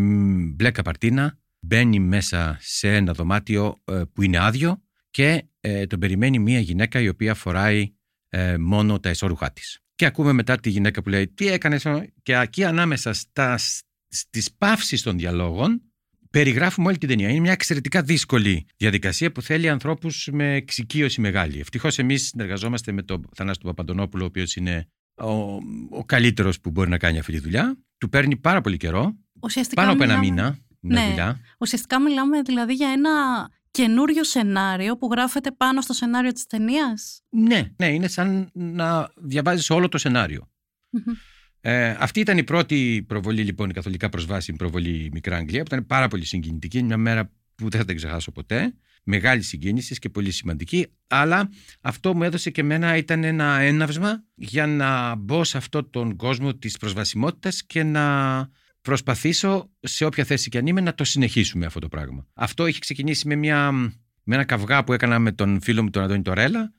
μπλε 0.55 0.71
καπαρτίνα, 0.71 1.37
μπαίνει 1.59 1.99
μέσα 1.99 2.57
σε 2.59 2.95
ένα 2.95 3.13
δωμάτιο 3.13 3.75
ε, 3.85 4.01
που 4.13 4.21
είναι 4.21 4.37
άδειο 4.37 4.81
και 5.09 5.43
ε, 5.59 5.85
τον 5.85 5.99
περιμένει 5.99 6.39
μια 6.39 6.59
γυναίκα 6.59 6.99
η 6.99 7.07
οποία 7.07 7.33
φοράει 7.33 7.93
ε, 8.29 8.57
μόνο 8.57 8.99
τα 8.99 9.09
εσώρουχά 9.09 9.51
της. 9.51 9.79
Και 9.95 10.05
ακούμε 10.05 10.31
μετά 10.31 10.59
τη 10.59 10.69
γυναίκα 10.69 11.01
που 11.01 11.09
λέει 11.09 11.27
«Τι 11.27 11.47
έκανες» 11.47 11.85
και 12.23 12.33
εκεί 12.33 12.63
ανάμεσα 12.63 13.13
στα, 13.13 13.57
στις 14.15 14.53
παύσεις 14.57 15.01
των 15.01 15.17
διαλόγων 15.17 15.81
περιγράφουμε 16.29 16.87
όλη 16.87 16.97
την 16.97 17.07
ταινία. 17.09 17.29
Είναι 17.29 17.39
μια 17.39 17.51
εξαιρετικά 17.51 18.01
δύσκολη 18.01 18.65
διαδικασία 18.77 19.31
που 19.31 19.41
θέλει 19.41 19.69
ανθρώπους 19.69 20.29
με 20.31 20.53
εξοικείωση 20.53 21.21
μεγάλη. 21.21 21.59
Ευτυχώς 21.59 21.99
εμείς 21.99 22.27
συνεργαζόμαστε 22.27 22.91
με 22.91 23.01
τον 23.03 23.29
Θανάση 23.35 23.59
του 23.59 23.65
Παπαντονόπουλο, 23.65 24.23
ο 24.23 24.27
οποίος 24.27 24.55
είναι 24.55 24.87
ο, 25.15 25.29
ο 25.89 26.03
καλύτερος 26.05 26.59
που 26.59 26.71
μπορεί 26.71 26.89
να 26.89 26.97
κάνει 26.97 27.19
αυτή 27.19 27.31
τη 27.31 27.39
δουλειά. 27.39 27.77
Του 27.97 28.09
παίρνει 28.09 28.37
πάρα 28.37 28.61
πολύ 28.61 28.77
καιρό, 28.77 29.15
Ουσιαστικά 29.41 29.81
πάνω 29.81 29.93
από 29.93 30.03
ένα 30.03 30.17
μιλάμε- 30.19 30.35
μήνα. 30.35 30.59
Μια 30.79 31.01
Ναι. 31.01 31.07
δουλειά. 31.09 31.39
Ουσιαστικά 31.59 32.01
μιλάμε 32.01 32.41
δηλαδή 32.41 32.73
για 32.73 32.89
ένα 32.89 33.11
καινούριο 33.71 34.23
σενάριο 34.23 34.97
που 34.97 35.07
γράφεται 35.11 35.51
πάνω 35.51 35.81
στο 35.81 35.93
σενάριο 35.93 36.31
της 36.31 36.45
ταινίας; 36.45 37.21
Ναι, 37.29 37.71
ναι, 37.77 37.87
είναι 37.93 38.07
σαν 38.07 38.49
να 38.53 39.09
διαβάζεις 39.15 39.69
όλο 39.69 39.89
το 39.89 39.97
σενάριο. 39.97 40.49
Ε, 41.67 41.95
αυτή 41.99 42.19
ήταν 42.19 42.37
η 42.37 42.43
πρώτη 42.43 43.05
προβολή, 43.07 43.43
λοιπόν, 43.43 43.69
η 43.69 43.73
καθολικά 43.73 44.09
προσβάσιμη 44.09 44.57
προβολή 44.57 45.09
Μικρά 45.13 45.35
Αγγλία, 45.37 45.59
που 45.59 45.67
ήταν 45.71 45.85
πάρα 45.85 46.07
πολύ 46.07 46.25
συγκινητική. 46.25 46.77
Είναι 46.77 46.87
μια 46.87 46.97
μέρα 46.97 47.31
που 47.55 47.69
δεν 47.69 47.79
θα 47.79 47.85
την 47.85 47.95
ξεχάσω 47.95 48.31
ποτέ. 48.31 48.73
Μεγάλη 49.03 49.41
συγκίνηση 49.41 49.95
και 49.95 50.09
πολύ 50.09 50.31
σημαντική. 50.31 50.87
Αλλά 51.07 51.49
αυτό 51.81 52.15
μου 52.15 52.23
έδωσε 52.23 52.49
και 52.49 52.61
εμένα 52.61 52.97
ήταν 52.97 53.23
ένα 53.23 53.59
έναυσμα 53.59 54.23
για 54.35 54.67
να 54.67 55.15
μπω 55.15 55.43
σε 55.43 55.57
αυτόν 55.57 55.89
τον 55.89 56.15
κόσμο 56.15 56.55
της 56.55 56.77
προσβασιμότητας 56.77 57.63
και 57.63 57.83
να 57.83 58.49
προσπαθήσω 58.81 59.69
σε 59.79 60.05
όποια 60.05 60.23
θέση 60.23 60.49
και 60.49 60.57
αν 60.57 60.67
είμαι 60.67 60.81
να 60.81 60.93
το 60.93 61.03
συνεχίσουμε 61.03 61.65
αυτό 61.65 61.79
το 61.79 61.87
πράγμα. 61.87 62.27
Αυτό 62.33 62.67
είχε 62.67 62.79
ξεκινήσει 62.79 63.27
με, 63.27 63.35
μια, 63.35 63.71
με 64.23 64.35
ένα 64.35 64.43
καυγά 64.43 64.83
που 64.83 64.93
έκανα 64.93 65.19
με 65.19 65.31
τον 65.31 65.61
φίλο 65.61 65.83
μου 65.83 65.89
τον 65.89 66.03
Αντώνη 66.03 66.21
Τορέλα 66.21 66.73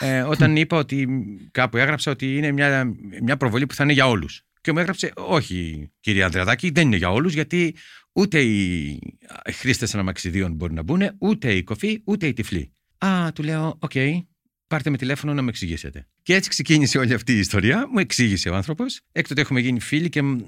ε, 0.00 0.22
όταν 0.22 0.56
είπα 0.56 0.76
ότι 0.76 1.08
κάπου 1.50 1.76
έγραψα 1.76 2.10
ότι 2.10 2.36
είναι 2.36 2.52
μια, 2.52 2.92
μια 3.22 3.36
προβολή 3.36 3.66
που 3.66 3.74
θα 3.74 3.84
είναι 3.84 3.92
για 3.92 4.08
όλους. 4.08 4.42
Και 4.60 4.72
μου 4.72 4.78
έγραψε, 4.78 5.12
όχι 5.16 5.90
κύριε 6.00 6.24
Ανδρεαδάκη, 6.24 6.70
δεν 6.70 6.86
είναι 6.86 6.96
για 6.96 7.10
όλους 7.10 7.34
γιατί 7.34 7.74
ούτε 8.12 8.40
οι 8.40 8.98
χρήστες 9.52 9.94
αμαξιδίων 9.94 10.52
μπορεί 10.52 10.72
να 10.72 10.82
μπουν, 10.82 11.02
ούτε 11.18 11.54
οι 11.54 11.62
κωφοί, 11.62 12.02
ούτε 12.04 12.26
οι 12.26 12.32
τυφλοί. 12.32 12.72
Α, 12.98 13.32
του 13.32 13.42
λέω, 13.42 13.78
οκ, 13.78 13.92
πάρτε 14.72 14.90
με 14.90 14.96
τηλέφωνο 14.96 15.34
να 15.34 15.42
με 15.42 15.48
εξηγήσετε. 15.48 16.06
Και 16.22 16.34
έτσι 16.34 16.48
ξεκίνησε 16.48 16.98
όλη 16.98 17.14
αυτή 17.14 17.32
η 17.32 17.38
ιστορία. 17.38 17.88
Μου 17.92 17.98
εξήγησε 17.98 18.48
ο 18.48 18.54
άνθρωπος. 18.54 19.00
Έκτοτε 19.12 19.40
έχουμε 19.40 19.60
γίνει 19.60 19.80
φίλοι 19.80 20.08
και 20.08 20.22
μ, 20.22 20.38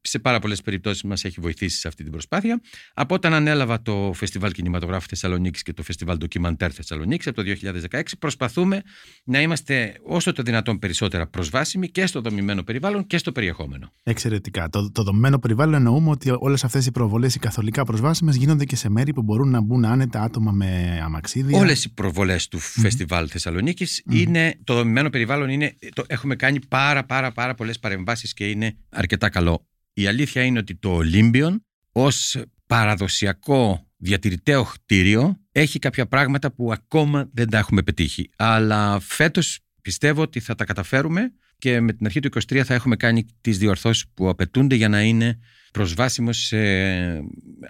σε 0.00 0.18
πάρα 0.18 0.38
πολλές 0.38 0.62
περιπτώσεις 0.62 1.02
μας 1.02 1.24
έχει 1.24 1.40
βοηθήσει 1.40 1.78
σε 1.78 1.88
αυτή 1.88 2.02
την 2.02 2.12
προσπάθεια. 2.12 2.60
Από 2.94 3.14
όταν 3.14 3.34
ανέλαβα 3.34 3.82
το 3.82 4.12
Φεστιβάλ 4.14 4.52
Κινηματογράφου 4.52 5.06
Θεσσαλονίκης 5.08 5.62
και 5.62 5.72
το 5.72 5.82
Φεστιβάλ 5.82 6.18
Ντοκιμαντέρ 6.18 6.74
Θεσσαλονίκης 6.74 7.26
από 7.26 7.42
το 7.42 7.54
2016, 7.90 8.02
προσπαθούμε 8.18 8.82
να 9.24 9.40
είμαστε 9.40 9.94
όσο 10.02 10.32
το 10.32 10.42
δυνατόν 10.42 10.78
περισσότερα 10.78 11.26
προσβάσιμοι 11.26 11.88
και 11.88 12.06
στο 12.06 12.20
δομημένο 12.20 12.62
περιβάλλον 12.62 13.06
και 13.06 13.18
στο 13.18 13.32
περιεχόμενο. 13.32 13.92
Εξαιρετικά. 14.02 14.68
Το, 14.68 14.90
το 14.92 15.02
δομημένο 15.02 15.38
περιβάλλον 15.38 15.74
εννοούμε 15.74 16.10
ότι 16.10 16.30
όλες 16.38 16.64
αυτές 16.64 16.86
οι 16.86 16.90
προβολές 16.90 17.34
οι 17.34 17.38
καθολικά 17.38 17.84
προσβάσιμες 17.84 18.36
γίνονται 18.36 18.64
και 18.64 18.76
σε 18.76 18.88
μέρη 18.88 19.12
που 19.12 19.22
μπορούν 19.22 19.50
να 19.50 19.60
μπουν 19.60 19.84
άνετα 19.84 20.22
άτομα 20.22 20.52
με 20.52 21.00
αμαξίδια. 21.04 21.58
Όλες 21.58 21.84
οι 21.84 21.94
προβολές 21.94 22.48
του 22.48 22.58
Φεστιβάλ 22.58 23.28
Θεσσαλονίκης 23.30 23.72
είναι. 24.10 24.54
Το 24.64 24.74
δομημένο 24.74 25.10
περιβάλλον 25.10 25.48
είναι. 25.48 25.76
Το, 25.94 26.04
έχουμε 26.06 26.36
κάνει 26.36 26.58
πάρα 26.68 27.04
πάρα 27.04 27.32
πάρα 27.32 27.54
πολλές 27.54 27.78
παρεμβάσεις 27.78 28.32
και 28.32 28.50
είναι 28.50 28.76
αρκετά 28.88 29.28
καλό. 29.28 29.66
Η 29.92 30.06
αλήθεια 30.06 30.42
είναι 30.42 30.58
ότι 30.58 30.74
το 30.76 30.94
Ολύμπιον 30.94 31.64
ως 31.92 32.36
παραδοσιακό 32.66 33.88
διατηρηταίο 33.96 34.64
κτίριο 34.64 35.38
έχει 35.52 35.78
κάποια 35.78 36.06
πράγματα 36.06 36.52
που 36.52 36.72
ακόμα 36.72 37.28
δεν 37.32 37.50
τα 37.50 37.58
έχουμε 37.58 37.82
πετύχει. 37.82 38.30
Αλλά 38.36 39.00
φέτος 39.00 39.58
πιστεύω 39.82 40.22
ότι 40.22 40.40
θα 40.40 40.54
τα 40.54 40.64
καταφέρουμε 40.64 41.32
και 41.58 41.80
με 41.80 41.92
την 41.92 42.06
αρχή 42.06 42.20
του 42.20 42.28
23 42.28 42.60
θα 42.64 42.74
έχουμε 42.74 42.96
κάνει 42.96 43.26
τις 43.40 43.58
διορθώσεις 43.58 44.04
που 44.14 44.28
απαιτούνται 44.28 44.74
για 44.74 44.88
να 44.88 45.02
είναι 45.02 45.38
προσβάσιμος 45.74 46.38
σε 46.38 46.58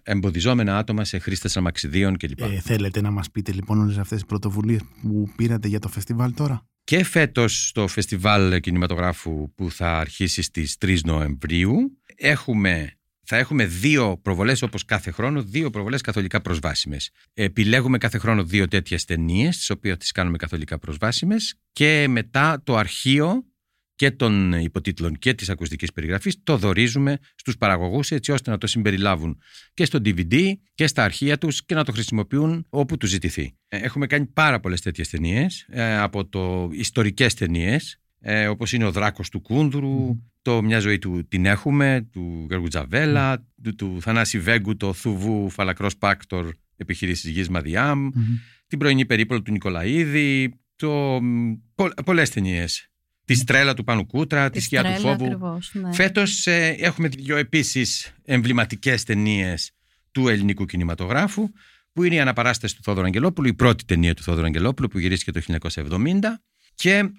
εμποδιζόμενα 0.03 0.79
άτομα, 0.79 1.05
σε 1.05 1.19
χρήστες 1.19 1.57
αμαξιδίων 1.57 2.17
κλπ. 2.17 2.41
Ε, 2.41 2.61
θέλετε 2.61 3.01
να 3.01 3.11
μας 3.11 3.31
πείτε 3.31 3.53
λοιπόν 3.53 3.81
όλες 3.81 3.99
αυτές 3.99 4.19
τις 4.19 4.27
πρωτοβουλίες 4.27 4.81
που 5.03 5.33
πήρατε 5.37 5.69
για 5.69 5.79
το 5.79 5.89
φεστιβάλ 5.89 6.35
τώρα; 6.35 6.67
Και 6.85 7.05
φέτος 7.05 7.69
στο 7.69 7.87
φεστιβάλ 7.87 8.61
κινηματογράφου 8.61 9.55
που 9.55 9.71
θα 9.71 9.99
αρχίσει 9.99 10.43
στις 10.43 10.77
3 10.81 10.99
Νοεμβρίου 11.05 11.99
έχουμε, 12.17 12.99
θα 13.25 13.37
έχουμε 13.37 13.67
δύο 13.67 14.19
προβολές 14.23 14.63
όπως 14.63 14.85
κάθε 14.85 15.11
χρόνο, 15.11 15.43
δύο 15.43 15.71
προβολές 15.71 16.01
καθολικά 16.01 16.41
προσβάσιμες. 16.41 17.11
Επιλέγουμε 17.35 17.99
κάθε 17.99 18.19
χρόνο 18.19 18.45
δύο 18.45 18.69
τέτοιες 18.69 19.05
ταινίες, 19.05 19.57
τις 19.57 19.71
οποίες 19.71 19.97
τις 19.97 20.13
κάνουμε 20.13 20.37
καθολικά 20.37 20.79
προσβάσιμες 20.79 21.55
και 21.73 22.07
μετά 22.09 22.63
το 22.65 22.77
αρχείο 22.77 23.45
και 23.95 24.11
των 24.11 24.53
υποτίτλων 24.53 25.19
και 25.19 25.35
της 25.35 25.49
ακουστικής 25.51 25.93
περιγραφής 25.93 26.43
το 26.43 26.57
δορίζουμε 26.57 27.19
στους 27.35 27.57
παραγωγούς 27.57 28.11
έτσι 28.11 28.33
ώστε 28.33 28.51
να 28.51 28.59
το 28.59 28.67
συμπεριλάβουν 28.67 29.39
και 29.75 29.85
στο 29.85 29.99
DVD 30.05 30.53
και 30.75 30.87
στα 30.87 31.05
αρχεία 31.05 31.39
τους 31.39 31.65
και 31.65 31.75
να 31.75 31.85
το 31.85 31.93
χρησιμοποιούν 31.93 32.67
όπου 32.69 32.97
τους 32.97 33.11
ζητηθεί. 33.11 33.57
Ε, 33.69 33.79
Έχουμε 33.79 34.07
κάνει 34.07 34.27
πάρα 34.27 34.61
πολλές 34.61 34.81
τέτοιες 34.81 35.09
ταινίες 35.09 35.67
ε, 35.69 35.99
από 35.99 36.27
το 36.29 36.69
ιστορικές 36.73 37.35
ταινίες 37.35 37.99
ε, 38.27 38.49
όπως 38.49 38.73
είναι 38.73 38.85
ο 38.85 38.93
Δράκος 38.93 39.29
του 39.29 39.41
Κούνδρου, 39.41 40.23
το 40.43 40.63
Μια 40.63 40.79
ζωή 40.79 40.99
του 40.99 41.29
την 41.29 41.47
έχουμε, 41.47 42.09
του 42.13 42.45
Γιώργου 42.49 42.69
Τζαβέλα, 42.69 43.47
του, 43.63 43.75
του 43.75 43.99
Θανάση 44.01 44.39
Βέγκου, 44.39 44.77
το 44.77 44.93
Θουβού 44.93 45.51
Φαλακρός 45.51 45.97
Πάκτορ 45.97 46.51
επιχειρήσεις 46.77 47.31
γης 47.31 47.49
Μαδιάμ, 47.49 48.09
την 48.67 48.79
πρωινή 48.79 49.07
περίπολο 49.07 49.43
του 49.43 49.53
Νικολαίδη, 49.53 50.61
το, 50.77 51.21
πο, 51.75 51.89
πολλές 52.05 52.31
ταινίες. 52.31 52.89
Τη 53.25 53.35
στρέλα 53.35 53.75
του 53.75 53.85
Πάνου 53.85 54.07
Κούτρα, 54.07 54.51
τη 54.51 54.61
σκιά 54.61 54.83
του 54.83 54.91
Στρέλα 54.91 55.17
φόβου. 55.17 55.25
ακριβώς, 55.25 55.71
ναι. 55.75 55.95
Φέτος 55.95 56.47
ε, 56.47 56.77
έχουμε 56.79 57.09
δύο 57.09 57.37
επίσης 57.37 58.15
εμβληματικές 58.25 59.05
ταινίες 59.05 59.73
του 60.13 60.29
ελληνικού 60.29 60.65
κινηματογράφου 60.65 61.49
που 61.93 62.03
είναι 62.03 62.15
η 62.15 62.21
Αναπαράσταση 62.21 62.77
του 62.77 62.83
Θόδωρου 62.83 63.07
Αγγελόπουλου, 63.07 63.49
η 63.49 63.55
πρώτη 63.55 63.85
ταινία 63.85 64.15
του 64.15 64.23
Θόδωρου 64.23 64.47
Αγγελόπουλου 64.47 64.89
που 64.89 64.99
γυρίστηκε 64.99 65.41
το 65.41 65.59
1970 65.91 66.21
και 66.75 66.93
ε, 66.93 67.11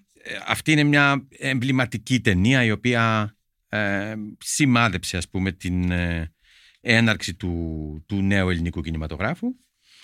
αυτή 0.47 0.71
είναι 0.71 0.83
μια 0.83 1.27
εμβληματική 1.37 2.19
ταινία 2.21 2.63
η 2.63 2.71
οποία 2.71 3.35
ε, 3.69 4.13
σημάδεψε 4.39 5.17
ας 5.17 5.29
πούμε 5.29 5.51
την 5.51 5.91
ε, 5.91 6.33
έναρξη 6.81 7.35
του, 7.35 7.53
του 8.07 8.21
νέου 8.21 8.49
ελληνικού 8.49 8.81
κινηματογράφου. 8.81 9.47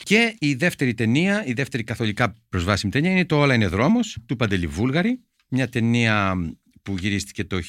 Και 0.03 0.35
η 0.39 0.53
δεύτερη 0.53 0.93
ταινία, 0.93 1.45
η 1.45 1.53
δεύτερη 1.53 1.83
καθολικά 1.83 2.35
προσβάσιμη 2.49 2.91
ταινία 2.91 3.11
είναι 3.11 3.25
το 3.25 3.39
«Όλα 3.39 3.53
είναι 3.53 3.67
δρόμος» 3.67 4.17
του 4.25 4.35
Παντελή 4.35 4.67
Βούλγαρη. 4.67 5.19
Μια 5.53 5.69
ταινία 5.69 6.35
που 6.81 6.95
γυρίστηκε 6.97 7.43
το 7.43 7.59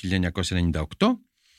1998 0.71 0.83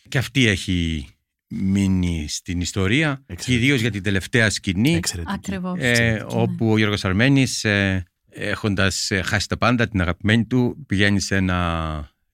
και 0.09 0.17
αυτή 0.17 0.47
έχει 0.47 1.07
μείνει 1.47 2.25
στην 2.29 2.61
ιστορία, 2.61 3.09
Εξαιρετική. 3.25 3.51
κυρίως 3.51 3.81
για 3.81 3.91
την 3.91 4.03
τελευταία 4.03 4.49
σκηνή, 4.49 4.93
Εξαιρετική. 4.95 5.33
Ακριβώς. 5.35 5.79
ε, 5.79 5.89
Εξαιρετική, 5.89 6.35
ναι. 6.35 6.41
όπου 6.41 6.71
ο 6.71 6.77
Γιώργος 6.77 7.05
Αρμένης, 7.05 7.63
ε, 7.63 8.03
έχοντας 8.29 9.11
ε, 9.11 9.21
χάσει 9.21 9.47
τα 9.47 9.57
πάντα, 9.57 9.87
την 9.87 10.01
αγαπημένη 10.01 10.45
του, 10.45 10.83
πηγαίνει 10.87 11.19
σε 11.19 11.35
ένα 11.35 11.55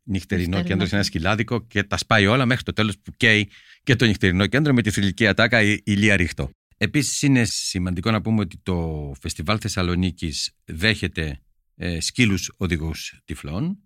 νυχτερινό 0.03 0.47
Νυχτερινό 0.57 0.61
κέντρο, 0.61 0.85
σε 0.87 0.95
ένα 0.95 1.03
κέντρο. 1.03 1.03
σκυλάδικο 1.03 1.65
και 1.67 1.83
τα 1.83 1.97
σπάει 1.97 2.25
όλα 2.27 2.45
μέχρι 2.45 2.63
το 2.63 2.73
τέλος 2.73 2.99
που 2.99 3.11
καίει 3.17 3.49
και 3.83 3.95
το 3.95 4.05
νυχτερινό 4.05 4.47
κέντρο 4.47 4.73
με 4.73 4.81
τη 4.81 4.91
θρηλυκή 4.91 5.27
ατάκα 5.27 5.61
η 5.61 5.79
Ηλία 5.83 6.15
Ρίχτο. 6.15 6.49
Επίσης 6.77 7.21
είναι 7.21 7.43
σημαντικό 7.45 8.11
να 8.11 8.21
πούμε 8.21 8.41
ότι 8.41 8.57
το 8.63 9.11
Φεστιβάλ 9.21 9.57
Θεσσαλονίκης 9.61 10.51
δέχεται 10.65 11.39
ε, 11.81 11.99
σκύλους 11.99 12.53
οδηγούς 12.57 13.21
τυφλών. 13.25 13.77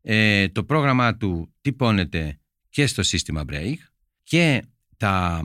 Ε, 0.00 0.48
το 0.48 0.64
πρόγραμμά 0.64 1.16
του 1.16 1.54
τυπώνεται 1.60 2.40
και 2.68 2.86
στο 2.86 3.02
σύστημα 3.02 3.44
Break 3.48 3.74
και, 4.22 4.62
τα, 4.96 5.42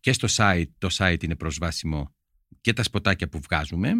και 0.00 0.12
στο 0.12 0.28
site, 0.30 0.68
το 0.78 0.88
site 0.92 1.22
είναι 1.24 1.36
προσβάσιμο 1.36 2.14
και 2.60 2.72
τα 2.72 2.82
σποτάκια 2.82 3.28
που 3.28 3.40
βγάζουμε 3.40 3.92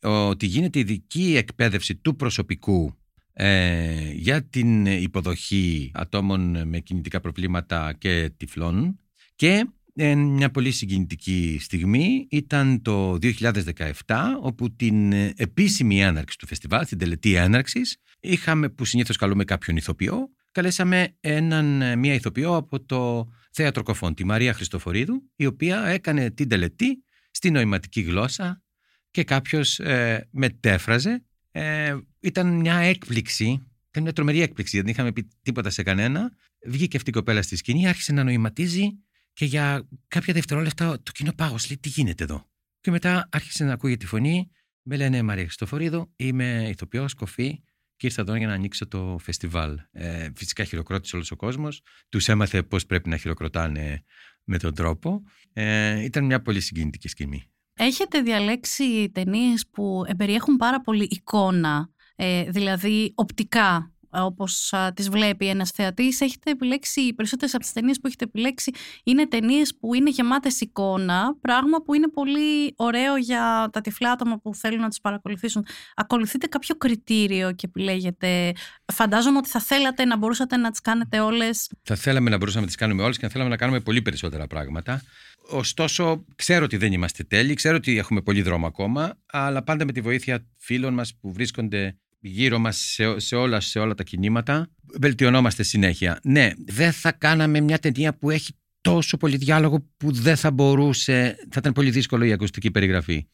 ότι 0.00 0.46
γίνεται 0.46 0.78
ειδική 0.78 1.36
εκπαίδευση 1.36 1.96
του 1.96 2.16
προσωπικού 2.16 2.94
ε, 3.32 4.10
για 4.12 4.44
την 4.44 4.86
υποδοχή 4.86 5.90
ατόμων 5.94 6.68
με 6.68 6.80
κινητικά 6.80 7.20
προβλήματα 7.20 7.92
και 7.92 8.30
τυφλών 8.36 8.98
και 9.34 9.66
ε, 9.94 10.14
μια 10.14 10.50
πολύ 10.50 10.70
συγκινητική 10.70 11.58
στιγμή. 11.60 12.26
Ήταν 12.30 12.82
το 12.82 13.18
2017 13.22 13.92
όπου 14.40 14.74
την 14.74 15.12
ε, 15.12 15.32
επίσημη 15.36 16.00
έναρξη 16.00 16.38
του 16.38 16.46
φεστιβάλ, 16.46 16.86
την 16.86 16.98
τελετή 16.98 17.34
έναρξης 17.34 17.96
είχαμε 18.20 18.68
που 18.68 18.84
συνήθως 18.84 19.16
καλούμε 19.16 19.44
κάποιον 19.44 19.76
ηθοποιό 19.76 20.30
καλέσαμε 20.52 21.16
έναν, 21.20 21.82
ε, 21.82 21.96
μια 21.96 22.14
ηθοποιό 22.14 22.56
από 22.56 22.84
το 22.84 23.28
Θέατρο 23.50 23.82
Κοφών, 23.82 24.14
τη 24.14 24.24
Μαρία 24.24 24.52
Χριστοφορίδου 24.52 25.30
η 25.36 25.46
οποία 25.46 25.86
έκανε 25.86 26.30
την 26.30 26.48
τελετή 26.48 27.04
στη 27.30 27.50
νοηματική 27.50 28.00
γλώσσα 28.00 28.62
και 29.10 29.24
κάποιος 29.24 29.78
ε, 29.78 30.28
μετέφραζε. 30.30 31.24
Ε, 31.50 31.96
ήταν 32.20 32.46
μια 32.46 32.74
έκπληξη 32.74 33.64
ήταν 33.90 34.02
μια 34.02 34.12
τρομερή 34.12 34.40
έκπληξη 34.40 34.76
γιατί 34.76 34.92
δεν 34.92 34.96
είχαμε 34.96 35.12
πει 35.12 35.28
τίποτα 35.42 35.70
σε 35.70 35.82
κανένα. 35.82 36.32
Βγήκε 36.66 36.96
αυτή 36.96 37.10
η 37.10 37.12
κοπέλα 37.12 37.42
στη 37.42 37.56
σκηνή 37.56 37.88
άρχισε 37.88 38.12
να 38.12 38.24
νοηματίζει 38.24 38.88
και 39.32 39.44
για 39.44 39.88
κάποια 40.08 40.34
δευτερόλεπτα 40.34 41.02
το 41.02 41.12
κοινό 41.12 41.32
πάγος 41.32 41.68
λέει 41.68 41.78
τι 41.78 41.88
γίνεται 41.88 42.24
εδώ; 42.24 42.50
Και 42.80 42.90
μετά 42.90 43.28
άρχισε 43.32 43.64
να 43.64 43.72
ακούγεται 43.72 43.98
τη 43.98 44.06
φωνή 44.06 44.50
με 44.82 44.96
λένε 44.96 45.22
Μαρία 45.22 45.44
Χριστοφορίδου 45.44 46.12
είμαι 46.16 46.68
ηθοποιός, 46.68 47.14
κοφή 47.14 47.62
και 47.96 48.06
ήρθα 48.06 48.20
εδώ 48.22 48.34
για 48.34 48.46
να 48.46 48.52
ανοίξω 48.52 48.88
το 48.88 49.18
φεστιβάλ. 49.20 49.78
Ε, 49.90 50.28
φυσικά 50.36 50.64
χειροκρότησε 50.64 51.16
όλος 51.16 51.30
ο 51.30 51.36
κόσμος. 51.36 51.82
Τους 52.08 52.28
έμαθε 52.28 52.62
πώς 52.62 52.86
πρέπει 52.86 53.08
να 53.08 53.16
χειροκροτάνε 53.16 54.04
με 54.44 54.58
τον 54.58 54.74
τρόπο. 54.74 55.22
Ε, 55.52 56.04
ήταν 56.04 56.24
μια 56.24 56.42
πολύ 56.42 56.60
συγκινητική 56.60 57.08
σκηνή. 57.08 57.50
Έχετε 57.74 58.20
διαλέξει 58.20 59.10
ταινίες 59.10 59.68
που 59.70 60.04
περιέχουν 60.16 60.56
πάρα 60.56 60.80
πολύ 60.80 61.06
εικόνα, 61.10 61.90
ε, 62.16 62.50
δηλαδή 62.50 63.12
οπτικά, 63.14 63.89
όπως 64.10 64.72
α, 64.72 64.92
τις 64.92 65.08
βλέπει 65.08 65.48
ένας 65.48 65.70
θεατής. 65.70 66.20
Έχετε 66.20 66.50
επιλέξει, 66.50 67.00
οι 67.00 67.14
περισσότερες 67.14 67.54
από 67.54 67.62
τις 67.62 67.72
ταινίες 67.72 68.00
που 68.00 68.06
έχετε 68.06 68.24
επιλέξει 68.24 68.72
είναι 69.04 69.28
ταινίες 69.28 69.76
που 69.80 69.94
είναι 69.94 70.10
γεμάτες 70.10 70.60
εικόνα, 70.60 71.36
πράγμα 71.40 71.82
που 71.82 71.94
είναι 71.94 72.08
πολύ 72.08 72.74
ωραίο 72.76 73.16
για 73.16 73.68
τα 73.72 73.80
τυφλά 73.80 74.10
άτομα 74.10 74.38
που 74.38 74.54
θέλουν 74.54 74.80
να 74.80 74.88
τις 74.88 75.00
παρακολουθήσουν. 75.00 75.66
Ακολουθείτε 75.94 76.46
κάποιο 76.46 76.74
κριτήριο 76.74 77.52
και 77.52 77.66
επιλέγετε. 77.66 78.52
Φαντάζομαι 78.92 79.38
ότι 79.38 79.48
θα 79.48 79.60
θέλατε 79.60 80.04
να 80.04 80.16
μπορούσατε 80.16 80.56
να 80.56 80.70
τις 80.70 80.80
κάνετε 80.80 81.20
όλες. 81.20 81.70
Θα 81.82 81.94
θέλαμε 81.96 82.30
να 82.30 82.36
μπορούσαμε 82.36 82.60
να 82.60 82.66
τις 82.66 82.76
κάνουμε 82.76 83.02
όλες 83.02 83.18
και 83.18 83.24
να 83.24 83.32
θέλαμε 83.32 83.50
να 83.50 83.56
κάνουμε 83.56 83.80
πολύ 83.80 84.02
περισσότερα 84.02 84.46
πράγματα. 84.46 85.02
Ωστόσο, 85.50 86.24
ξέρω 86.36 86.64
ότι 86.64 86.76
δεν 86.76 86.92
είμαστε 86.92 87.24
τέλειοι, 87.24 87.54
ξέρω 87.54 87.76
ότι 87.76 87.98
έχουμε 87.98 88.20
πολύ 88.20 88.42
δρόμο 88.42 88.66
ακόμα, 88.66 89.18
αλλά 89.26 89.62
πάντα 89.62 89.84
με 89.84 89.92
τη 89.92 90.00
βοήθεια 90.00 90.46
φίλων 90.58 90.94
μας 90.94 91.14
που 91.20 91.32
βρίσκονται 91.32 91.96
γύρω 92.20 92.58
μας 92.58 92.76
σε, 92.76 93.18
σε, 93.18 93.36
όλα, 93.36 93.60
σε 93.60 93.78
όλα 93.78 93.94
τα 93.94 94.02
κινήματα, 94.02 94.70
βελτιωνόμαστε 95.00 95.62
συνέχεια. 95.62 96.20
Ναι, 96.22 96.50
δεν 96.66 96.92
θα 96.92 97.12
κάναμε 97.12 97.60
μια 97.60 97.78
ταινία 97.78 98.14
που 98.14 98.30
έχει 98.30 98.52
τόσο 98.80 99.16
πολύ 99.16 99.36
διάλογο 99.36 99.88
που 99.96 100.12
δεν 100.12 100.36
θα 100.36 100.50
μπορούσε, 100.50 101.36
θα 101.50 101.56
ήταν 101.58 101.72
πολύ 101.72 101.90
δύσκολο 101.90 102.24
η 102.24 102.32
ακουστική 102.32 102.70
περιγραφή. 102.70 103.26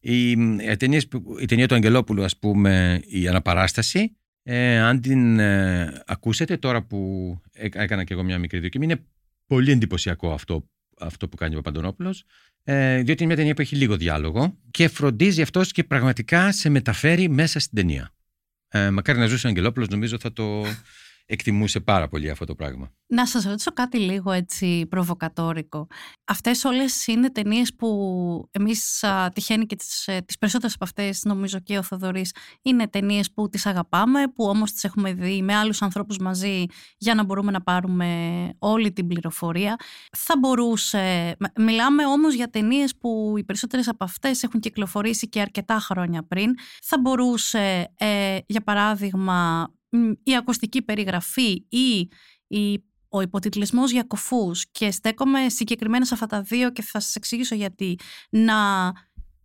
Η, 0.00 0.30
η, 0.30 0.76
ταινίες 0.78 1.08
που- 1.08 1.36
η 1.40 1.44
ταινία 1.44 1.68
του 1.68 1.74
Αγγελόπουλου, 1.74 2.24
ας 2.24 2.38
πούμε, 2.38 3.00
η 3.06 3.28
Αναπαράσταση, 3.28 4.16
ε, 4.42 4.78
αν 4.78 5.00
την 5.00 5.38
ε, 5.38 6.02
ακούσετε 6.06 6.56
τώρα 6.56 6.82
που 6.82 6.98
έ- 7.52 7.74
έκανα 7.76 8.04
και 8.04 8.12
εγώ 8.12 8.22
μια 8.22 8.38
μικρή 8.38 8.58
δοκιμή, 8.60 8.84
είναι 8.84 9.04
πολύ 9.46 9.70
εντυπωσιακό 9.70 10.32
αυτό, 10.32 10.68
αυτό 10.98 11.28
που 11.28 11.36
κάνει 11.36 11.54
ο 11.54 11.56
Παπαντονόπουλος, 11.56 12.24
ε, 12.64 12.94
διότι 13.02 13.12
είναι 13.22 13.26
μια 13.26 13.36
ταινία 13.36 13.54
που 13.54 13.60
έχει 13.60 13.76
λίγο 13.76 13.96
διάλογο 13.96 14.58
και 14.70 14.88
φροντίζει 14.88 15.42
αυτός 15.42 15.72
και 15.72 15.84
πραγματικά 15.84 16.52
σε 16.52 16.68
μεταφέρει 16.68 17.28
μέσα 17.28 17.58
στην 17.58 17.76
ταινία. 17.76 18.12
Ε, 18.76 18.90
μακάρι 18.90 19.18
να 19.18 19.26
ζούσε 19.26 19.46
ο 19.46 19.50
Αγγελόπουλος, 19.50 19.88
νομίζω 19.88 20.18
θα 20.18 20.32
το 20.32 20.62
εκτιμούσε 21.26 21.80
πάρα 21.80 22.08
πολύ 22.08 22.30
αυτό 22.30 22.44
το 22.44 22.54
πράγμα. 22.54 22.92
Να 23.06 23.26
σας 23.26 23.44
ρωτήσω 23.44 23.72
κάτι 23.72 23.98
λίγο 23.98 24.30
έτσι 24.32 24.86
προβοκατόρικο. 24.86 25.86
Αυτές 26.24 26.64
όλες 26.64 27.06
είναι 27.06 27.30
ταινίες 27.30 27.74
που 27.74 27.88
εμείς 28.50 29.02
α, 29.02 29.28
τυχαίνει 29.28 29.66
και 29.66 29.76
τις, 29.76 30.06
ε, 30.08 30.20
τις 30.26 30.38
περισσότερες 30.38 30.74
από 30.74 30.84
αυτές 30.84 31.24
νομίζω 31.24 31.58
και 31.58 31.78
ο 31.78 31.82
Θοδωρής 31.82 32.34
είναι 32.62 32.88
ταινίες 32.88 33.32
που 33.32 33.48
τις 33.48 33.66
αγαπάμε, 33.66 34.28
που 34.28 34.44
όμως 34.44 34.72
τις 34.72 34.84
έχουμε 34.84 35.12
δει 35.12 35.42
με 35.42 35.54
άλλους 35.54 35.82
ανθρώπους 35.82 36.18
μαζί 36.18 36.64
για 36.98 37.14
να 37.14 37.24
μπορούμε 37.24 37.50
να 37.50 37.62
πάρουμε 37.62 38.08
όλη 38.58 38.92
την 38.92 39.06
πληροφορία. 39.06 39.76
Θα 40.16 40.34
μπορούσε, 40.38 41.36
μ- 41.38 41.60
μιλάμε 41.62 42.06
όμως 42.06 42.34
για 42.34 42.50
ταινίες 42.50 42.96
που 42.96 43.34
οι 43.36 43.44
περισσότερες 43.44 43.88
από 43.88 44.04
αυτές 44.04 44.42
έχουν 44.42 44.60
κυκλοφορήσει 44.60 45.28
και 45.28 45.40
αρκετά 45.40 45.78
χρόνια 45.78 46.26
πριν. 46.26 46.50
Θα 46.82 46.98
μπορούσε, 47.00 47.92
ε, 47.96 48.38
για 48.46 48.60
παράδειγμα, 48.62 49.68
μ, 49.83 49.83
η 50.22 50.36
ακουστική 50.36 50.82
περιγραφή 50.82 51.64
ή 51.68 52.08
η, 52.46 52.84
ο 53.08 53.20
υποτιτλισμός 53.20 53.90
για 53.90 54.02
κοφούς 54.02 54.70
και 54.70 54.90
στέκομαι 54.90 55.48
συγκεκριμένα 55.48 56.04
σε 56.04 56.14
αυτά 56.14 56.26
τα 56.26 56.42
δύο 56.42 56.70
και 56.70 56.82
θα 56.82 57.00
σας 57.00 57.14
εξηγήσω 57.14 57.54
γιατί 57.54 57.98
να 58.30 58.92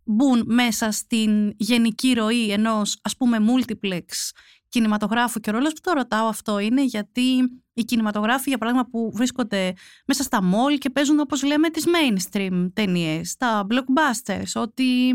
μπουν 0.04 0.44
μέσα 0.46 0.92
στην 0.92 1.54
γενική 1.58 2.14
ροή 2.14 2.52
ενός 2.52 3.00
ας 3.02 3.18
πούμε 3.18 3.38
multiplex 3.40 4.04
κινηματογράφου 4.70 5.40
και 5.40 5.50
ο 5.50 5.54
ρόλος 5.54 5.74
που 5.74 5.80
το 5.84 5.92
ρωτάω 5.92 6.28
αυτό 6.28 6.60
είναι 6.60 6.84
γιατί 6.84 7.62
οι 7.74 7.84
κινηματογράφοι 7.84 8.50
για 8.50 8.58
παράδειγμα 8.58 8.88
που 8.90 9.12
βρίσκονται 9.14 9.74
μέσα 10.08 10.24
στα 10.24 10.40
mall 10.44 10.78
και 10.78 10.90
παίζουν 10.90 11.20
όπως 11.20 11.44
λέμε 11.44 11.70
τις 11.70 11.86
mainstream 11.86 12.70
ταινίες, 12.74 13.36
τα 13.38 13.68
blockbusters, 13.70 14.52
ότι 14.62 15.12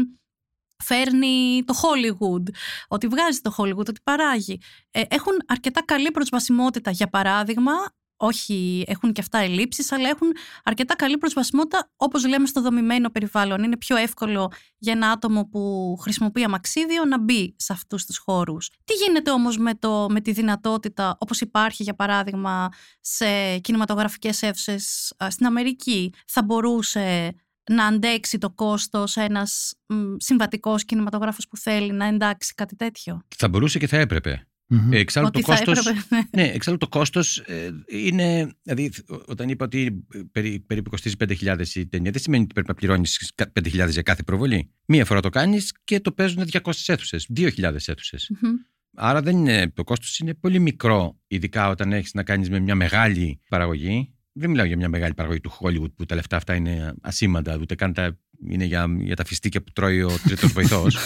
φέρνει 0.84 1.62
το 1.64 1.74
Hollywood, 1.82 2.42
ότι 2.88 3.06
βγάζει 3.06 3.40
το 3.40 3.54
Hollywood, 3.58 3.88
ότι 3.88 4.00
παράγει. 4.02 4.60
Ε, 4.90 5.02
έχουν 5.08 5.32
αρκετά 5.46 5.84
καλή 5.84 6.10
προσβασιμότητα, 6.10 6.90
για 6.90 7.08
παράδειγμα, 7.08 7.72
όχι 8.16 8.84
έχουν 8.86 9.12
και 9.12 9.20
αυτά 9.20 9.38
ελλείψεις, 9.38 9.92
αλλά 9.92 10.08
έχουν 10.08 10.28
αρκετά 10.64 10.96
καλή 10.96 11.18
προσβασιμότητα, 11.18 11.90
όπως 11.96 12.26
λέμε 12.26 12.46
στο 12.46 12.60
δομημένο 12.60 13.10
περιβάλλον. 13.10 13.62
Είναι 13.62 13.76
πιο 13.76 13.96
εύκολο 13.96 14.52
για 14.78 14.92
ένα 14.92 15.10
άτομο 15.10 15.48
που 15.48 15.96
χρησιμοποιεί 16.00 16.44
αμαξίδιο 16.44 17.04
να 17.04 17.20
μπει 17.20 17.54
σε 17.58 17.72
αυτούς 17.72 18.04
τους 18.04 18.18
χώρους. 18.18 18.70
Τι 18.84 18.94
γίνεται 18.94 19.30
όμως 19.30 19.58
με, 19.58 19.74
το, 19.74 20.06
με 20.10 20.20
τη 20.20 20.32
δυνατότητα, 20.32 21.16
όπως 21.18 21.40
υπάρχει 21.40 21.82
για 21.82 21.94
παράδειγμα 21.94 22.68
σε 23.00 23.58
κινηματογραφικές 23.58 24.42
αίθουσες 24.42 25.14
α, 25.24 25.30
στην 25.30 25.46
Αμερική, 25.46 26.12
θα 26.26 26.42
μπορούσε 26.42 27.34
να 27.70 27.86
αντέξει 27.86 28.38
το 28.38 28.50
κόστος 28.50 29.16
ένας 29.16 29.74
μ, 29.86 29.94
συμβατικός 30.16 30.84
κινηματογράφος 30.84 31.48
που 31.48 31.56
θέλει 31.56 31.92
να 31.92 32.06
εντάξει 32.06 32.54
κάτι 32.54 32.76
τέτοιο; 32.76 33.26
Θα 33.36 33.48
μπορούσε 33.48 33.78
και 33.78 33.86
θα 33.86 33.96
έπρεπε. 33.96 34.46
Μμμ. 34.66 34.92
Ε, 34.92 34.98
Εξάλλου 34.98 35.30
το 35.30 35.38
Ότι 35.38 35.50
θα 35.50 35.56
κόστος, 35.64 35.86
έπρεπε. 35.86 36.28
ναι. 36.32 36.42
ναι, 36.42 36.48
εξάλλου 36.50 36.76
το 36.76 36.88
κόστος 36.88 37.38
ε, 37.38 37.70
είναι, 37.86 38.50
δηλαδή 38.62 38.92
όταν 39.26 39.48
είπα 39.48 39.64
ότι 39.64 40.06
περί, 40.32 40.60
περίπου 40.60 40.90
κοστίζει 40.90 41.14
5.000 41.18 41.66
η 41.74 41.86
ταινία, 41.86 42.10
δεν 42.10 42.20
σημαίνει 42.20 42.42
ότι 42.42 42.52
πρέπει 42.52 42.68
να 42.68 42.74
πληρώνεις 42.74 43.32
5.000 43.54 43.88
για 43.90 44.02
κάθε 44.02 44.22
προβολή. 44.22 44.70
Μία 44.86 45.04
φορά 45.04 45.20
το 45.20 45.28
κάνεις 45.28 45.72
και 45.84 46.00
το 46.00 46.12
παίζουν 46.12 46.44
200 46.52 46.58
αίθουσες, 46.86 47.26
2.000 47.36 47.74
αίθουσες. 47.86 48.30
Μμμ. 48.40 48.50
Άρα 48.96 49.22
δεν 49.22 49.36
είναι, 49.36 49.70
το 49.70 49.84
κόστος 49.84 50.18
είναι 50.18 50.34
πολύ 50.34 50.58
μικρό, 50.58 51.20
ειδικά 51.26 51.68
όταν 51.68 51.92
έχεις 51.92 52.14
να 52.14 52.22
κάνεις 52.22 52.50
με 52.50 52.58
μια 52.58 52.74
μεγάλη 52.74 53.40
παραγωγή. 53.48 54.14
Δεν 54.36 54.50
μιλάω 54.50 54.66
για 54.66 54.76
μια 54.76 54.88
μεγάλη 54.88 55.14
παραγωγή 55.14 55.40
του 55.40 55.52
Hollywood 55.60 55.92
που 55.96 56.04
τα 56.06 56.14
λεφτά 56.14 56.36
αυτά 56.36 56.54
είναι 56.54 56.94
ασήμαντα, 57.00 57.58
ούτε 57.60 57.74
καν 57.74 57.92
τα 57.92 58.18
είναι 58.48 58.64
για, 58.64 58.86
για 58.98 59.16
τα 59.16 59.24
φιστίκια 59.24 59.62
που 59.62 59.72
τρώει 59.72 60.02
ο 60.02 60.10
τρίτος 60.24 60.52
βοηθός. 60.56 60.96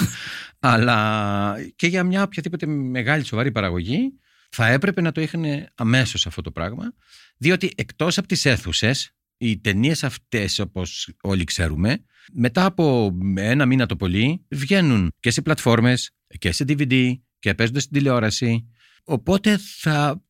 Αλλά 0.59 1.57
και 1.77 1.87
για 1.87 2.05
μια 2.05 2.23
οποιαδήποτε 2.23 2.67
μεγάλη 2.67 3.25
σοβαρή 3.25 3.53
παραγωγή 3.53 4.13
θα 4.51 4.67
έπρεπε 4.67 5.01
να 5.01 5.13
το 5.13 5.21
είχαν 5.21 5.45
αμέσως 5.75 6.27
αυτό 6.27 6.43
το 6.43 6.51
πράγμα 6.51 6.95
διότι 7.37 7.73
εκτός 7.77 8.19
από 8.19 8.29
τις 8.29 8.45
αίθουσες, 8.45 9.13
οι 9.37 9.59
ταινίες 9.59 10.05
αυτές 10.05 10.59
όπως 10.59 11.15
όλοι 11.21 11.45
ξέρουμε 11.45 12.05
μετά 12.33 12.65
από 12.65 13.17
ένα 13.35 13.67
μήνα 13.67 13.87
το 13.87 13.97
πολύ 13.97 14.45
βγαίνουν 14.49 15.13
και 15.21 15.31
σε 15.31 15.43
πλατφόρμες 15.43 16.11
και 16.39 16.53
σε 16.53 16.65
DVD 16.69 17.13
και 17.39 17.55
παίζονται 17.55 17.81
στην 17.81 17.93
τηλεόραση 17.93 18.69
οπότε 19.05 19.59
θα 19.59 20.23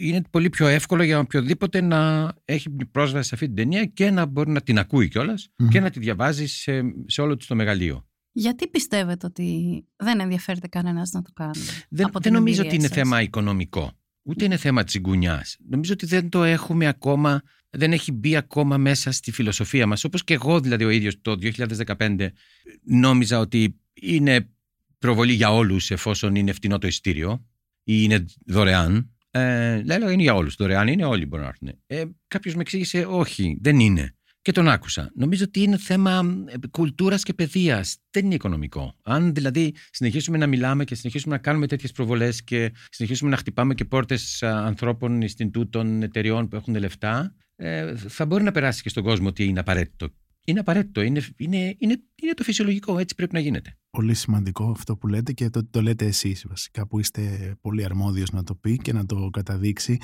είναι 0.00 0.22
πολύ 0.30 0.48
πιο 0.48 0.66
εύκολο 0.66 1.02
για 1.02 1.18
οποιοδήποτε 1.18 1.80
να 1.80 2.32
έχει 2.44 2.70
πρόσβαση 2.70 3.28
σε 3.28 3.34
αυτή 3.34 3.46
την 3.46 3.56
ταινία 3.56 3.84
και 3.84 4.10
να 4.10 4.26
μπορεί 4.26 4.50
να 4.50 4.60
την 4.60 4.78
ακούει 4.78 5.08
κιόλας 5.08 5.48
και 5.70 5.80
να 5.80 5.90
τη 5.90 5.98
διαβάζει 6.00 6.46
σε, 6.46 6.82
σε 7.06 7.20
όλο 7.20 7.36
το 7.36 7.54
μεγαλείο. 7.54 8.06
Γιατί 8.32 8.68
πιστεύετε 8.68 9.26
ότι 9.26 9.78
δεν 9.96 10.20
ενδιαφέρεται 10.20 10.68
κανένας 10.68 11.10
να 11.10 11.22
το 11.22 11.30
κάνει. 11.34 11.58
Δεν, 11.88 12.06
από 12.06 12.18
δεν 12.18 12.22
την 12.22 12.32
νομίζω 12.32 12.60
εμπειρία 12.60 12.70
ότι 12.70 12.74
είναι 12.74 12.86
σας; 12.86 12.96
θέμα 12.96 13.22
οικονομικό. 13.22 13.92
Ούτε 14.22 14.44
είναι 14.44 14.56
θέμα 14.56 14.84
τσιγκουνιά. 14.84 15.44
Νομίζω 15.68 15.92
ότι 15.92 16.06
δεν 16.06 16.28
το 16.28 16.44
έχουμε 16.44 16.86
ακόμα, 16.86 17.42
δεν 17.70 17.92
έχει 17.92 18.12
μπει 18.12 18.36
ακόμα 18.36 18.76
μέσα 18.76 19.12
στη 19.12 19.32
φιλοσοφία 19.32 19.86
μας. 19.86 20.04
Όπως 20.04 20.24
και 20.24 20.34
εγώ 20.34 20.60
δηλαδή 20.60 20.84
ο 20.84 20.90
ίδιος 20.90 21.20
το 21.20 21.36
2015 21.96 22.28
νόμιζα 22.84 23.38
ότι 23.38 23.80
είναι 23.94 24.48
προβολή 24.98 25.32
για 25.32 25.52
όλους 25.52 25.90
εφόσον 25.90 26.34
είναι 26.34 26.52
φτηνό 26.52 26.78
το 26.78 26.86
ειστήριο 26.86 27.30
ή 27.32 27.51
είναι 27.84 28.24
δωρεάν. 28.46 29.10
Ε, 29.30 29.82
λέω 29.82 30.10
είναι 30.10 30.22
για 30.22 30.34
όλους. 30.34 30.54
Δωρεάν 30.54 30.88
είναι, 30.88 31.04
όλοι 31.04 31.26
μπορούν 31.26 31.44
να 31.44 31.50
έρθουν. 31.50 31.80
Ε, 31.86 32.04
Κάποιος 32.28 32.54
με 32.54 32.60
εξήγησε 32.60 33.06
όχι, 33.08 33.58
δεν 33.60 33.80
είναι. 33.80 34.14
Και 34.42 34.52
τον 34.52 34.68
άκουσα. 34.68 35.10
Νομίζω 35.14 35.44
ότι 35.46 35.62
είναι 35.62 35.76
θέμα 35.76 36.22
κουλτούρας 36.70 37.22
και 37.22 37.34
παιδείας. 37.34 37.96
Δεν 38.10 38.24
είναι 38.24 38.34
οικονομικό. 38.34 38.94
Αν 39.02 39.34
δηλαδή 39.34 39.74
συνεχίσουμε 39.90 40.38
να 40.38 40.46
μιλάμε 40.46 40.84
και 40.84 40.94
συνεχίσουμε 40.94 41.34
να 41.34 41.40
κάνουμε 41.40 41.66
τέτοιες 41.66 41.92
προβολές 41.92 42.44
και 42.44 42.72
συνεχίσουμε 42.90 43.30
να 43.30 43.36
χτυπάμε 43.36 43.74
και 43.74 43.84
πόρτες 43.84 44.42
ανθρώπων 44.42 45.20
Ινστιτούτων, 45.20 46.02
εταιριών 46.02 46.48
που 46.48 46.56
έχουν 46.56 46.74
λεφτά, 46.74 47.34
ε, 47.56 47.96
θα 47.96 48.26
μπορεί 48.26 48.44
να 48.44 48.50
περάσει 48.50 48.82
και 48.82 48.88
στον 48.88 49.02
κόσμο 49.02 49.28
ότι 49.28 49.44
είναι 49.44 49.60
απαραίτητο. 49.60 50.08
Είναι 50.46 50.60
απαραίτητο. 50.60 51.00
Είναι, 51.00 51.22
είναι, 51.36 51.74
είναι, 51.78 52.02
είναι 52.22 52.34
το 52.36 52.42
φυσιολογικό. 52.42 52.98
Έτσι 52.98 53.14
πρέπει 53.14 53.34
να 53.34 53.40
γίνεται. 53.40 53.76
Πολύ 53.90 54.14
σημαντικό 54.14 54.70
αυτό 54.70 54.96
που 54.96 55.08
λέτε 55.08 55.32
και 55.32 55.50
το 55.50 55.58
ότι 55.58 55.68
το 55.70 55.82
λέτε 55.82 56.04
εσείς 56.04 56.44
βασικά 56.48 56.86
που 56.86 56.98
είστε 56.98 57.54
πολύ 57.60 57.84
αρμόδιος 57.84 58.30
να 58.30 58.42
το 58.42 58.54
πει 58.54 58.76
και 58.76 58.92
να 58.92 59.06
το 59.06 59.30
καταδείξει. 59.30 59.98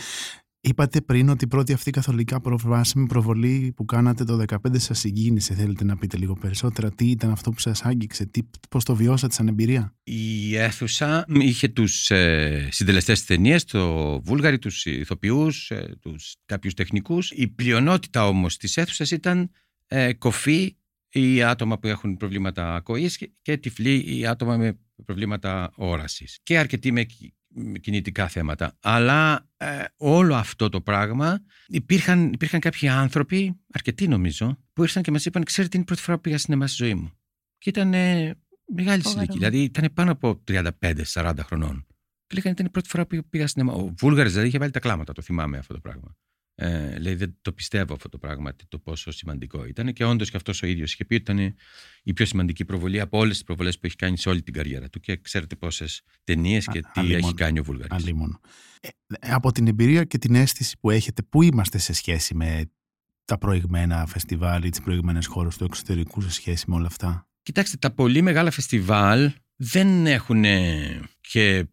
Είπατε 0.60 1.00
πριν 1.00 1.28
ότι 1.28 1.44
η 1.44 1.48
πρώτη 1.48 1.72
αυτή 1.72 1.90
καθολικά 1.90 2.40
προβάσιμη 2.40 3.06
προβολή 3.06 3.72
που 3.76 3.84
κάνατε 3.84 4.24
το 4.24 4.44
2015 4.48 4.56
σας 4.74 4.98
συγκίνησε. 4.98 5.54
Θέλετε 5.54 5.84
να 5.84 5.96
πείτε 5.96 6.16
λίγο 6.16 6.34
περισσότερα. 6.40 6.90
Τι 6.90 7.10
ήταν 7.10 7.30
αυτό 7.30 7.50
που 7.50 7.60
σας 7.60 7.82
άγγιξε, 7.82 8.26
τι, 8.26 8.40
πώς 8.70 8.84
το 8.84 8.94
βιώσατε 8.94 9.34
σαν 9.34 9.48
εμπειρία; 9.48 9.96
Η 10.04 10.56
αίθουσα 10.56 11.24
είχε 11.28 11.68
τους 11.68 12.10
ε, 12.10 12.68
συντελεστές 12.70 13.18
της 13.18 13.26
ταινίας, 13.26 13.64
το 13.64 14.20
Βούλγαρη, 14.20 14.58
τους 14.58 14.86
ηθοποιούς, 14.86 15.70
ε, 15.70 15.96
τους 16.00 16.36
κάποιους 16.44 16.74
τεχνικούς. 16.74 17.30
Η 17.30 17.48
πλειονότητα 17.48 18.26
όμως 18.26 18.56
της 18.56 18.76
αίθουσας 18.76 19.10
ήταν 19.10 19.50
ε, 19.88 20.12
κοφή 20.12 20.76
ή 21.08 21.42
άτομα 21.42 21.78
που 21.78 21.86
έχουν 21.86 22.16
προβλήματα 22.16 22.74
ακοής 22.74 23.16
και, 23.16 23.30
και 23.42 23.56
τυφλοί 23.56 24.18
ή 24.18 24.26
άτομα 24.26 24.56
με 24.56 24.78
προβλήματα 25.04 25.70
όρασης. 25.76 26.38
Και 26.42 26.58
αρκετοί 26.58 26.92
με 26.92 27.04
κι- 27.04 27.32
με 27.48 27.78
κινητικά 27.78 28.28
θέματα. 28.28 28.76
Αλλά 28.80 29.48
ε, 29.56 29.84
όλο 29.96 30.34
αυτό 30.34 30.68
το 30.68 30.80
πράγμα 30.80 31.40
υπήρχαν, 31.66 32.32
υπήρχαν 32.32 32.60
κάποιοι 32.60 32.88
άνθρωποι, 32.88 33.60
αρκετοί 33.72 34.08
νομίζω, 34.08 34.58
που 34.72 34.82
ήρθαν 34.82 35.02
και 35.02 35.10
μας 35.10 35.24
είπαν 35.24 35.44
«Ξέρετε, 35.44 35.76
είναι 35.76 35.82
η 35.82 35.86
πρώτη 35.86 36.02
φορά 36.02 36.16
που 36.16 36.22
πήγα 36.22 36.38
σινεμά 36.38 36.66
στη 36.66 36.84
ζωή 36.84 36.94
μου». 36.94 37.12
Και 37.58 37.68
ήταν 37.68 37.94
ε, 37.94 38.34
μεγάλη 38.74 39.02
Φοβερό. 39.02 39.20
ηλικία, 39.22 39.48
δηλαδή 39.48 39.62
ήταν 39.64 39.90
πάνω 39.94 40.12
από 40.12 40.44
35-40 40.48 41.34
χρονών. 41.42 41.86
Και 42.26 42.34
λέγανε 42.34 42.52
ήταν 42.54 42.66
η 42.66 42.70
πρώτη 42.70 42.88
φορά 42.88 43.06
που 43.06 43.24
πήγα 43.30 43.46
σινεμά. 43.46 43.72
Ο 43.72 43.94
Βούλγαρης 43.98 44.30
δηλαδή 44.30 44.48
είχε 44.48 44.58
βάλει 44.58 44.70
τα 44.70 44.80
κλάματα, 44.80 45.12
το 45.12 45.22
θυμάμαι 45.22 45.58
αυτό 45.58 45.74
το 45.74 45.80
πράγμα. 45.80 46.16
Ε, 46.60 46.98
λέει 46.98 47.14
δεν 47.14 47.36
το 47.42 47.52
πιστεύω 47.52 47.94
αυτό 47.94 48.08
το 48.08 48.18
πράγμα, 48.18 48.54
τι- 48.54 48.66
το 48.68 48.78
πόσο 48.78 49.10
σημαντικό 49.10 49.64
ήταν. 49.64 49.92
Και 49.92 50.04
όντως 50.04 50.30
και 50.30 50.36
αυτός 50.36 50.62
ο 50.62 50.66
ίδιος 50.66 50.92
είχε 50.92 51.04
πει 51.04 51.14
ότι 51.14 51.22
ήταν 51.32 51.54
η 52.02 52.12
πιο 52.12 52.26
σημαντική 52.26 52.64
προβολή 52.64 53.00
από 53.00 53.18
όλες 53.18 53.32
τις 53.34 53.44
προβολές 53.44 53.74
που 53.78 53.86
έχει 53.86 53.96
κάνει 53.96 54.18
σε 54.18 54.28
όλη 54.28 54.42
την 54.42 54.52
καριέρα 54.54 54.88
του. 54.88 55.00
Και 55.00 55.16
ξέρετε 55.16 55.56
πόσες 55.56 56.02
ταινίες 56.24 56.66
και 56.66 56.78
Α- 56.78 56.90
τι 56.92 57.00
αλλήμον. 57.00 57.18
έχει 57.22 57.34
κάνει 57.34 57.58
ο 57.58 57.62
Βούλγαρης. 57.62 57.92
Αλλήμον. 57.96 58.40
Ε, 58.80 58.88
από 59.20 59.52
την 59.52 59.66
εμπειρία 59.66 60.04
και 60.04 60.18
την 60.18 60.34
αίσθηση 60.34 60.78
που 60.80 60.90
έχετε, 60.90 61.22
πού 61.22 61.42
είμαστε 61.42 61.78
σε 61.78 61.92
σχέση 61.92 62.34
με 62.34 62.70
τα 63.24 63.38
προηγμένα 63.38 64.06
φεστιβάλ 64.06 64.64
ή 64.64 64.68
τις 64.70 64.80
προηγμένες 64.80 65.26
χώρες 65.26 65.56
του 65.56 65.64
εξωτερικού 65.64 66.20
σε 66.20 66.30
σχέση 66.30 66.64
με 66.68 66.74
όλα 66.74 66.86
αυτά; 66.86 67.28
Κοιτάξτε, 67.42 67.76
τα 67.76 67.90
πολύ 67.94 68.22
μεγάλα 68.22 68.50
φεστιβάλ 68.50 69.32
δεν 69.56 70.06
έχουν 70.06 70.44
και 71.20 71.66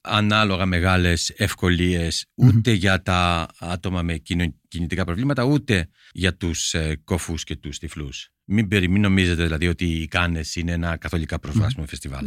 ανάλογα 0.00 0.66
μεγάλες 0.66 1.30
ευκολίες 1.36 2.26
ούτε 2.34 2.72
για 2.72 3.02
τα 3.02 3.48
άτομα 3.58 4.02
με 4.02 4.16
κινη- 4.16 4.54
κινητικά 4.68 5.04
προβλήματα 5.04 5.44
ούτε 5.44 5.88
για 6.12 6.36
τους 6.36 6.74
ε, 6.74 7.00
κόφους 7.04 7.44
και 7.44 7.56
τους 7.56 7.78
τυφλούς. 7.78 8.30
Μην, 8.44 8.68
περι- 8.68 8.88
μην 8.88 9.00
νομίζετε 9.00 9.42
δηλαδή 9.42 9.68
ότι 9.68 9.84
οι 9.84 10.08
Κάνες 10.08 10.56
είναι 10.56 10.72
ένα 10.72 10.96
καθολικά 10.96 11.38
προσβάσιμο 11.38 11.86
φεστιβάλ. 11.86 12.26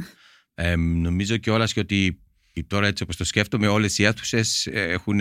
Ε, 0.53 0.75
νομίζω 0.75 1.37
και 1.37 1.51
και 1.73 1.79
ότι 1.79 2.21
τώρα 2.67 2.87
έτσι 2.87 3.03
όπως 3.03 3.15
το 3.15 3.23
σκέφτομαι 3.23 3.67
όλες 3.67 3.97
οι 3.97 4.03
αίθουσες 4.03 4.67
έχουν 4.71 5.19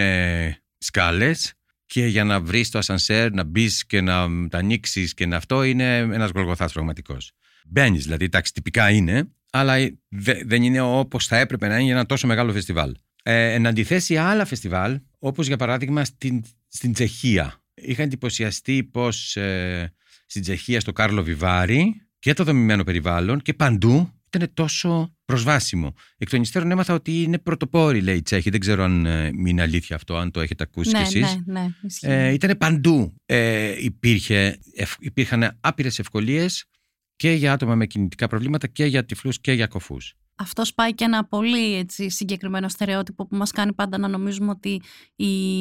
σκάλες 0.79 1.53
και 1.87 2.07
για 2.07 2.25
να 2.25 2.41
βρεις 2.41 2.71
το 2.71 2.79
ασανσέρ, 2.79 3.33
να 3.33 3.45
μπεις 3.45 3.87
και 3.87 4.01
να 4.01 4.49
τα 4.49 4.59
ανοίξεις 4.59 5.15
και 5.15 5.27
να 5.27 5.37
αυτό 5.37 5.63
είναι 5.63 5.97
ένας 5.97 6.31
γολγοθάς 6.31 6.73
πραγματικός. 6.73 7.33
Μπαίνεις, 7.67 8.03
δηλαδή, 8.03 8.25
εντάξει, 8.25 8.53
τυπικά 8.53 8.91
είναι, 8.91 9.33
αλλά 9.55 9.75
δε- 10.09 10.43
δεν 10.45 10.63
είναι 10.63 10.81
όπως 10.81 11.27
θα 11.27 11.37
έπρεπε 11.39 11.69
να 11.69 11.75
είναι 11.75 11.83
για 11.85 11.93
ένα 11.95 12.07
τόσο 12.07 12.27
μεγάλο 12.27 12.53
φεστιβάλ. 12.53 12.95
Ε, 13.23 13.53
εν 13.53 13.67
αντιθέσει 13.67 14.17
άλλα 14.17 14.45
φεστιβάλ, 14.45 15.01
όπως 15.19 15.47
για 15.47 15.57
παράδειγμα 15.57 16.05
στην, 16.05 16.43
στην 16.69 16.93
Τσεχία. 16.93 17.63
Είχα 17.75 18.03
εντυπωσιαστεί 18.03 18.85
πως 18.85 19.37
ε, 19.37 19.93
στην 20.27 20.43
Τσεχία, 20.43 20.81
στο 20.81 20.93
Κάρλο 20.93 21.23
Βιβάρι 21.23 22.07
και 22.19 22.33
το 22.33 22.45
δομημένο 22.45 22.85
περιβάλλον 22.85 23.41
και 23.41 23.55
παντού 23.55 24.13
ήταν 24.35 24.51
τόσο 24.55 25.17
προσβάσιμο. 25.25 25.95
Εκ 26.19 26.29
των 26.31 26.41
υστέρων 26.43 26.71
έμαθα 26.71 26.95
ότι 26.95 27.23
είναι 27.23 27.39
πρωτοπόροι, 27.39 28.01
λέει 28.01 28.17
η 28.17 28.23
Τσέχη. 28.23 28.51
Δεν 28.51 28.61
ξέρω 28.61 28.85
αν 28.85 29.07
ε, 29.07 29.31
είναι 29.47 29.63
αλήθεια 29.63 29.97
αυτό, 29.97 30.17
αν 30.17 30.31
το 30.31 30.41
έχετε 30.41 30.63
ακούσει 30.63 30.91
ναι, 30.91 31.03
κι 31.03 31.19
εσείς. 31.19 31.37
ναι, 31.47 31.61
ναι, 31.61 31.67
ισχύει. 31.83 32.07
Ε, 32.07 32.33
ήταν 32.33 32.59
παντού. 32.59 33.15
Ε, 33.27 33.75
υπήρχε, 33.85 34.59
ευ- 34.77 34.97
υπήρχαν 35.05 35.57
άπειρες 35.61 35.99
ευκολίες 35.99 36.65
και 37.17 37.31
για 37.31 37.53
άτομα 37.53 37.75
με 37.75 37.87
κινητικά 37.87 38.27
προβλήματα 38.27 38.67
και 38.67 38.85
για 38.85 39.05
τυφλούς 39.05 39.41
και 39.41 39.53
για 39.53 39.67
κοφούς. 39.67 40.15
Αυτό 40.35 40.65
σπάει 40.65 40.95
και 40.95 41.05
ένα 41.05 41.25
πολύ 41.25 41.75
έτσι, 41.75 42.11
συγκεκριμένο 42.11 42.69
στερεότυπο 42.69 43.27
που 43.27 43.37
μας 43.37 43.51
κάνει 43.51 43.73
πάντα 43.73 43.99
να 43.99 44.09
νομίζουμε 44.09 44.51
ότι 44.51 44.83
οι, 45.17 45.61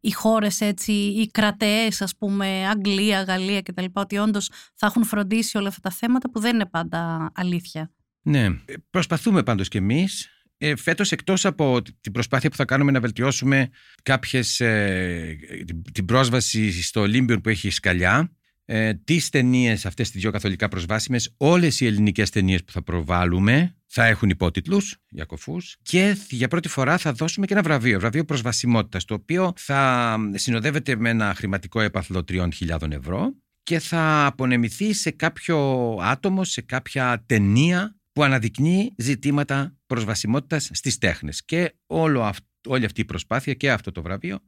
οι 0.00 0.10
χώρες 0.12 0.60
έτσι, 0.60 0.92
οι 0.92 1.30
κρατεές 1.30 2.00
ας 2.00 2.16
πούμε, 2.16 2.68
Αγγλία, 2.68 3.22
Γαλλία 3.22 3.62
κτλ. 3.62 3.84
ότι 3.92 4.16
όντως 4.16 4.50
θα 4.74 4.86
έχουν 4.86 5.04
φροντίσει 5.04 5.58
όλα 5.58 5.68
αυτά 5.68 5.80
τα 5.80 5.90
θέματα 5.90 6.30
που 6.30 6.40
δεν 6.40 6.54
είναι 6.54 6.66
πάντα 6.66 7.30
αλήθεια. 7.34 7.90
Ναι, 8.22 8.44
ε, 8.44 8.74
προσπαθούμε 8.90 9.42
πάντως 9.42 9.68
κι 9.68 9.76
εμείς. 9.76 10.28
Ε, 10.58 10.76
φέτος 10.76 11.12
εκτός 11.12 11.44
από 11.44 11.82
την 12.00 12.12
προσπάθεια 12.12 12.50
που 12.50 12.56
θα 12.56 12.64
κάνουμε 12.64 12.90
να 12.90 13.00
βελτιώσουμε 13.00 13.68
κάποιες, 14.02 14.60
ε, 14.60 15.36
την, 15.66 15.82
την 15.92 16.04
πρόσβαση 16.04 16.82
στο 16.82 17.02
Olympion 17.02 17.42
που 17.42 17.48
έχει 17.48 17.70
σκαλιά, 17.70 18.32
ε, 18.72 18.94
τις 18.94 19.28
ταινίες 19.28 19.86
αυτές 19.86 20.10
τις 20.10 20.20
δύο 20.20 20.30
καθολικά 20.30 20.68
προσβάσιμες, 20.68 21.34
όλες 21.36 21.80
οι 21.80 21.86
ελληνικές 21.86 22.30
ταινίες 22.30 22.64
που 22.64 22.72
θα 22.72 22.82
προβάλλουμε 22.82 23.74
θα 23.86 24.04
έχουν 24.06 24.28
υπότιτλους 24.28 24.96
για 25.08 25.24
κοφούς 25.24 25.76
και 25.82 26.16
για 26.30 26.48
πρώτη 26.48 26.68
φορά 26.68 26.98
θα 26.98 27.12
δώσουμε 27.12 27.46
και 27.46 27.52
ένα 27.52 27.62
βραβείο, 27.62 27.98
βραβείο 27.98 28.24
προσβασιμότητας, 28.24 29.04
το 29.04 29.14
οποίο 29.14 29.52
θα 29.56 30.16
συνοδεύεται 30.34 30.96
με 30.96 31.08
ένα 31.08 31.34
χρηματικό 31.34 31.80
έπαθλο 31.80 32.24
3.000 32.28 32.90
ευρώ 32.90 33.34
και 33.62 33.78
θα 33.78 34.26
απονεμηθεί 34.26 34.92
σε 34.92 35.10
κάποιο 35.10 35.58
άτομο, 36.00 36.44
σε 36.44 36.60
κάποια 36.60 37.22
ταινία 37.26 37.96
που 38.12 38.22
αναδεικνύει 38.22 38.92
ζητήματα 38.96 39.76
προσβασιμότητας 39.86 40.70
στις 40.72 40.98
τέχνες. 40.98 41.44
Και 41.44 41.74
όλο 41.86 42.22
αυ- 42.22 42.44
όλη 42.68 42.84
αυτή 42.84 43.00
η 43.00 43.04
προσπάθεια 43.04 43.54
και 43.54 43.70
αυτό 43.70 43.92
το 43.92 44.02
βραβείο 44.02 44.38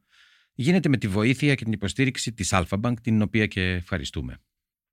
γίνεται 0.54 0.88
με 0.88 0.96
τη 0.96 1.08
βοήθεια 1.08 1.54
και 1.54 1.64
την 1.64 1.72
υποστήριξη 1.72 2.32
της 2.32 2.50
Alpha 2.52 2.80
Bank, 2.80 2.94
την 3.02 3.22
οποία 3.22 3.46
και 3.46 3.62
ευχαριστούμε. 3.62 4.38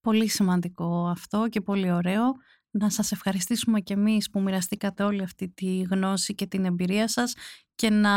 Πολύ 0.01 0.29
σημαντικό 0.29 1.07
αυτό 1.07 1.47
και 1.49 1.61
πολύ 1.61 1.91
ωραίο. 1.91 2.23
Να 2.71 2.89
σας 2.89 3.11
ευχαριστήσουμε 3.11 3.79
και 3.79 3.93
εμείς 3.93 4.29
που 4.29 4.41
μοιραστήκατε 4.41 5.03
όλη 5.03 5.21
αυτή 5.21 5.49
τη 5.49 5.81
γνώση 5.81 6.35
και 6.35 6.45
την 6.45 6.65
εμπειρία 6.65 7.07
σας 7.07 7.33
και 7.75 7.89
να 7.89 8.09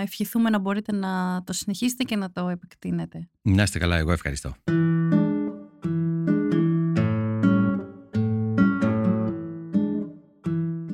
ευχηθούμε 0.00 0.50
να 0.50 0.58
μπορείτε 0.58 0.92
να 0.92 1.42
το 1.44 1.52
συνεχίσετε 1.52 2.04
και 2.04 2.16
να 2.16 2.30
το 2.30 2.48
επεκτείνετε. 2.48 3.28
Να 3.42 3.62
είστε 3.62 3.78
καλά, 3.78 3.96
εγώ 3.96 4.12
ευχαριστώ. 4.12 4.54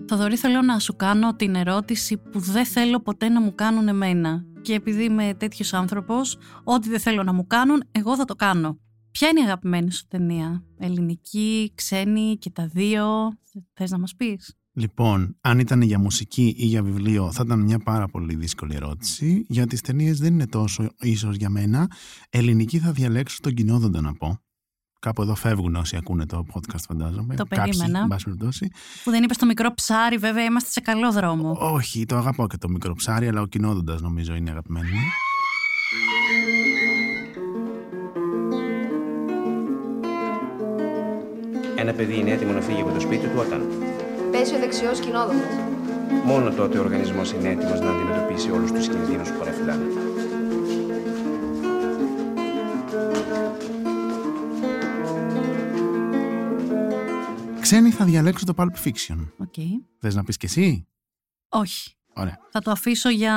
Θοδωρή, 0.09 0.37
θέλω 0.37 0.62
να 0.62 0.79
σου 0.79 0.97
κάνω 0.97 1.37
την 1.37 1.55
ερώτηση 1.55 2.16
που 2.16 2.38
δεν 2.38 2.64
θέλω 2.66 3.01
ποτέ 3.01 3.29
να 3.29 3.40
μου 3.40 3.55
κάνουν 3.55 3.88
εμένα. 3.88 4.45
Και 4.66 4.74
επειδή 4.74 5.05
είμαι 5.05 5.35
τέτοιος 5.35 5.72
άνθρωπος, 5.72 6.38
ό,τι 6.64 6.88
δεν 6.88 7.00
θέλω 7.00 7.22
να 7.22 7.33
μου 7.33 7.46
κάνουν, 7.46 7.83
εγώ 7.90 8.16
θα 8.16 8.24
το 8.24 8.35
κάνω. 8.35 8.79
Ποια 9.11 9.29
είναι 9.29 9.40
η 9.40 9.42
αγαπημένη 9.42 9.92
σου 9.92 10.07
ταινία, 10.09 10.64
ελληνική, 10.79 11.72
ξένη 11.74 12.37
και 12.38 12.50
τα 12.50 12.66
δύο, 12.66 13.07
θες 13.72 13.90
να 13.90 13.98
μας 13.98 14.14
πεις; 14.16 14.57
Λοιπόν, 14.72 15.37
αν 15.40 15.59
ήταν 15.59 15.81
για 15.81 15.98
μουσική 15.98 16.55
ή 16.59 16.66
για 16.66 16.83
βιβλίο, 16.83 17.33
θα 17.33 17.42
ήταν 17.46 17.61
μια 17.61 17.79
πάρα 17.79 18.09
πολύ 18.09 18.35
δύσκολη 18.35 18.74
ερώτηση. 18.74 19.44
Για 19.48 19.66
τις 19.66 19.81
ταινίες 19.81 20.18
δεν 20.18 20.33
είναι 20.33 20.46
τόσο 20.46 20.88
ίσως 21.00 21.37
για 21.37 21.48
μένα. 21.48 21.90
Ελληνική 22.31 22.79
θα 22.79 22.92
διαλέξω 22.92 23.38
τον 23.40 23.55
κοινόδοντα 23.55 24.00
να 24.00 24.12
πω. 24.12 24.38
Κάπου 25.07 25.23
εδώ 25.23 25.35
φεύγουν 25.35 25.75
όσοι 25.75 25.97
ακούνε 25.97 26.27
το 26.27 26.45
podcast, 26.55 26.83
φαντάζομαι. 26.88 27.35
Το 27.35 27.47
Κάποιοι, 27.49 27.73
περίμενα. 27.73 27.99
εν 27.99 28.07
πάση 28.07 28.25
περιπτώσει. 28.25 28.71
Που 29.05 29.11
δεν 29.11 29.23
είπες 29.23 29.37
το 29.37 29.47
μικρό 29.47 29.75
ψάρι, 29.75 30.16
βέβαια 30.16 30.45
είμαστε 30.45 30.71
σε 30.71 30.81
καλό 30.81 31.12
δρόμο. 31.12 31.57
Όχι, 31.61 32.07
το 32.07 32.16
αγαπάω 32.16 32.47
και 32.47 32.57
το 32.57 32.69
μικρό 32.69 32.95
ψάρι, 32.95 33.29
αλλά 33.29 33.40
ο 33.40 33.47
κοινόδοντα 33.47 33.99
νομίζω 34.01 34.35
είναι 34.35 34.51
αγαπημένο 34.51 34.87
μου. 34.88 35.09
Ένα 41.77 41.92
παιδί 41.92 42.19
είναι 42.19 42.31
έτοιμο 42.31 42.53
να 42.53 42.61
φύγει 42.61 42.81
από 42.81 42.90
το 42.90 43.01
σπίτι 43.01 43.27
του 43.27 43.38
όταν; 43.47 43.62
Πέσει 44.31 44.55
ο 44.55 44.59
δεξιός 44.59 45.01
κοινόδοντα. 45.01 45.49
Μόνο 46.25 46.51
τότε 46.51 46.79
ο 46.79 46.83
οργανισμός 46.83 47.33
είναι 47.33 47.49
έτοιμος 47.49 47.81
να 47.81 47.90
αντιμετωπίσει 47.90 48.51
όλους 48.51 48.73
τους 48.73 48.88
κινδύνους 48.88 49.29
που 49.31 49.38
παραφυλάνε. 49.38 50.06
Ξένη 57.66 57.90
θα 57.90 58.05
διαλέξω 58.05 58.44
το 58.44 58.52
Pulp 58.57 58.85
Fiction. 58.85 59.29
OK. 59.38 59.55
Θες 60.00 60.14
να 60.14 60.24
πεις 60.24 60.37
και 60.37 60.46
εσύ; 60.46 60.87
Όχι. 61.48 61.90
Ωραία. 62.14 62.38
Θα 62.50 62.61
το 62.61 62.70
αφήσω 62.70 63.09
για 63.11 63.33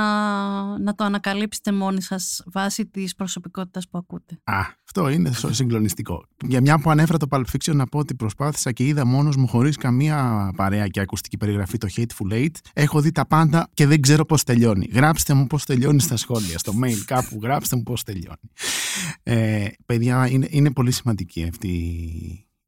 να 0.79 0.95
το 0.95 1.03
ανακαλύψετε 1.03 1.71
μόνοι 1.71 2.01
σας 2.01 2.43
βάσει 2.45 2.85
της 2.85 3.15
προσωπικότητας 3.15 3.89
που 3.89 3.97
ακούτε. 3.97 4.39
Α, 4.43 4.59
αυτό 4.85 5.09
είναι 5.09 5.31
σο- 5.31 5.53
συγκλονιστικό. 5.53 6.25
Για 6.45 6.61
μια 6.61 6.79
που 6.79 6.89
ανέφερα 6.89 7.17
το 7.17 7.27
Pulp 7.29 7.43
Fiction, 7.51 7.75
να 7.75 7.85
πω 7.85 7.99
ότι 7.99 8.15
προσπάθησα 8.15 8.71
και 8.71 8.85
είδα 8.85 9.05
μόνος 9.05 9.35
μου 9.35 9.47
χωρίς 9.47 9.75
καμία 9.77 10.51
παρέα 10.55 10.87
και 10.87 10.99
ακουστική 10.99 11.37
περιγραφή 11.37 11.77
το 11.77 11.87
Hateful 11.95 12.33
Eight. 12.33 12.55
Έχω 12.73 13.01
δει 13.01 13.11
τα 13.11 13.25
πάντα 13.27 13.69
και 13.73 13.87
δεν 13.87 14.01
ξέρω 14.01 14.25
πώς 14.25 14.43
τελειώνει. 14.43 14.89
Γράψτε 14.91 15.33
μου 15.33 15.47
πώς 15.47 15.65
τελειώνει 15.65 15.99
στα 16.01 16.17
σχόλια, 16.17 16.57
στο 16.57 16.73
mail 16.83 16.97
κάπου, 17.05 17.39
γράψτε 17.41 17.75
μου 17.75 17.83
πώς 17.83 18.03
τελειώνει. 18.03 18.49
Ε, 19.23 19.67
παιδιά, 19.85 20.27
είναι, 20.29 20.47
είναι 20.49 20.71
πολύ 20.71 20.91
σημαντική 20.91 21.43
αυτή 21.43 21.69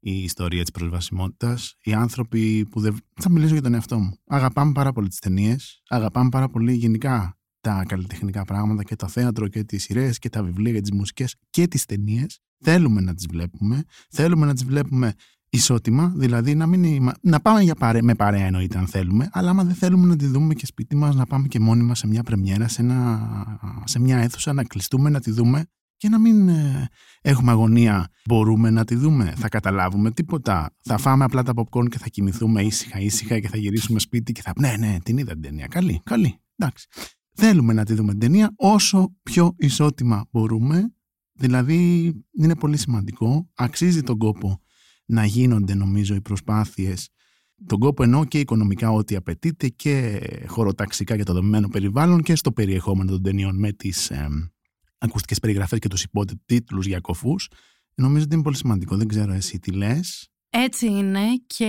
η- 0.02 0.10
η 0.10 0.22
ιστορία 0.22 0.60
της 0.62 0.70
προσβασιμότητας. 0.70 1.74
Οι 1.82 1.92
άνθρωποι 1.92 2.66
που 2.70 2.80
δεν... 2.80 2.96
Θα 3.20 3.30
μιλήσω 3.30 3.52
για 3.52 3.62
τον 3.62 3.74
εαυτό 3.74 3.98
μου. 3.98 4.16
Αγαπάμε 4.26 4.72
πάρα 4.72 4.92
πολύ 4.92 5.08
τις 5.08 5.18
ταινίες, 5.18 5.82
αγαπάμε 5.88 6.28
πάρα 6.28 6.48
πολύ 6.48 6.72
γενικά 6.74 7.36
τα 7.60 7.84
καλλιτεχνικά 7.88 8.44
πράγματα 8.44 8.82
και 8.84 8.96
το 8.96 9.08
θέατρο 9.08 9.48
και 9.48 9.64
τις 9.64 9.82
σειρές 9.82 10.18
και 10.18 10.28
τα 10.28 10.42
βιβλία 10.42 10.72
και 10.72 10.80
τις 10.80 10.92
μουσικές 10.92 11.36
και 11.50 11.66
τις 11.68 11.84
ταινίες. 11.84 12.40
Θέλουμε 12.64 13.00
να 13.00 13.14
τις 13.14 13.26
βλέπουμε. 13.26 13.82
Θέλουμε 14.10 14.46
να 14.46 14.52
τις 14.52 14.64
βλέπουμε 14.64 15.14
ισότιμα, 15.48 16.12
δηλαδή 16.16 16.54
να, 16.54 16.66
μην, 16.66 16.84
είμα- 16.84 17.14
να 17.22 17.40
πάμε 17.40 17.60
για 17.62 17.74
παρέ, 17.74 18.02
με 18.02 18.14
παρέα 18.14 18.44
εννοείται 18.46 18.78
αν 18.78 18.86
θέλουμε, 18.86 19.28
αλλά 19.32 19.50
άμα 19.50 19.64
δεν 19.64 19.74
θέλουμε 19.74 20.06
να 20.06 20.16
τη 20.16 20.26
δούμε 20.26 20.54
και 20.54 20.66
σπίτι 20.66 20.96
μας, 20.96 21.14
να 21.14 21.26
πάμε 21.26 21.48
και 21.48 21.60
μόνοι 21.60 21.82
μας 21.82 21.98
σε 21.98 22.06
μια 22.06 22.22
πρεμιέρα, 22.22 22.68
σε, 22.68 22.82
ένα, 22.82 23.80
σε 23.84 23.98
μια 24.00 24.18
αίθουσα, 24.18 24.52
να 24.52 24.64
κλειστούμε, 24.64 25.10
να 25.10 25.20
τη 25.20 25.30
δούμε 25.30 25.64
και 26.02 26.08
να 26.08 26.18
μην 26.18 26.48
ε, 26.48 26.88
έχουμε 27.22 27.50
αγωνία. 27.50 28.08
Μπορούμε 28.24 28.70
να 28.70 28.84
τη 28.84 28.94
δούμε, 28.94 29.32
θα 29.36 29.48
καταλάβουμε 29.48 30.10
τίποτα. 30.10 30.74
Θα 30.80 30.98
φάμε 30.98 31.24
απλά 31.24 31.42
τα 31.42 31.52
popcorn 31.56 31.88
και 31.88 31.98
θα 31.98 32.08
κοιμηθούμε 32.08 32.62
ήσυχα, 32.62 33.00
ήσυχα 33.00 33.40
και 33.40 33.48
θα 33.48 33.56
γυρίσουμε 33.56 33.98
σπίτι 33.98 34.32
και 34.32 34.42
θα. 34.42 34.52
Ναι, 34.58 34.74
ναι, 34.78 34.96
την 35.02 35.18
είδα 35.18 35.32
την 35.32 35.42
ταινία. 35.42 35.66
Καλή, 35.66 36.00
καλή. 36.04 36.40
Εντάξει. 36.56 36.86
Θέλουμε 37.34 37.72
να 37.72 37.84
τη 37.84 37.94
δούμε 37.94 38.10
την 38.10 38.20
ταινία 38.20 38.52
όσο 38.56 39.16
πιο 39.22 39.54
ισότιμα 39.56 40.28
μπορούμε. 40.30 40.94
Δηλαδή, 41.32 42.12
είναι 42.38 42.56
πολύ 42.56 42.76
σημαντικό. 42.76 43.50
Αξίζει 43.54 44.02
τον 44.02 44.18
κόπο 44.18 44.60
να 45.04 45.24
γίνονται, 45.24 45.74
νομίζω, 45.74 46.14
οι 46.14 46.20
προσπάθειες 46.20 47.08
τον 47.66 47.78
κόπο 47.78 48.02
εννοώ 48.02 48.24
και 48.24 48.38
οικονομικά 48.38 48.90
ό,τι 48.90 49.16
απαιτείται 49.16 49.68
και 49.68 50.20
χωροταξικά 50.46 51.14
για 51.14 51.24
το 51.24 51.32
δομημένο 51.32 51.68
περιβάλλον 51.68 52.22
και 52.22 52.36
στο 52.36 52.52
περιεχόμενο 52.52 53.10
των 53.10 53.22
ταινιών 53.22 53.58
με 53.58 53.72
τις 53.72 54.10
ε, 54.10 54.28
ακουστικές 55.02 55.38
περιγραφές 55.38 55.78
και 55.78 55.88
τους 55.88 56.02
υπότιτλους 56.02 56.86
για 56.86 57.00
κοφούς. 57.00 57.48
Νομίζω 57.94 58.24
ότι 58.24 58.34
είναι 58.34 58.42
πολύ 58.42 58.56
σημαντικό. 58.56 58.96
Δεν 58.96 59.08
ξέρω 59.08 59.32
εσύ 59.32 59.58
τι 59.58 59.70
λες. 59.72 60.31
Έτσι 60.54 60.86
είναι 60.86 61.42
και 61.46 61.64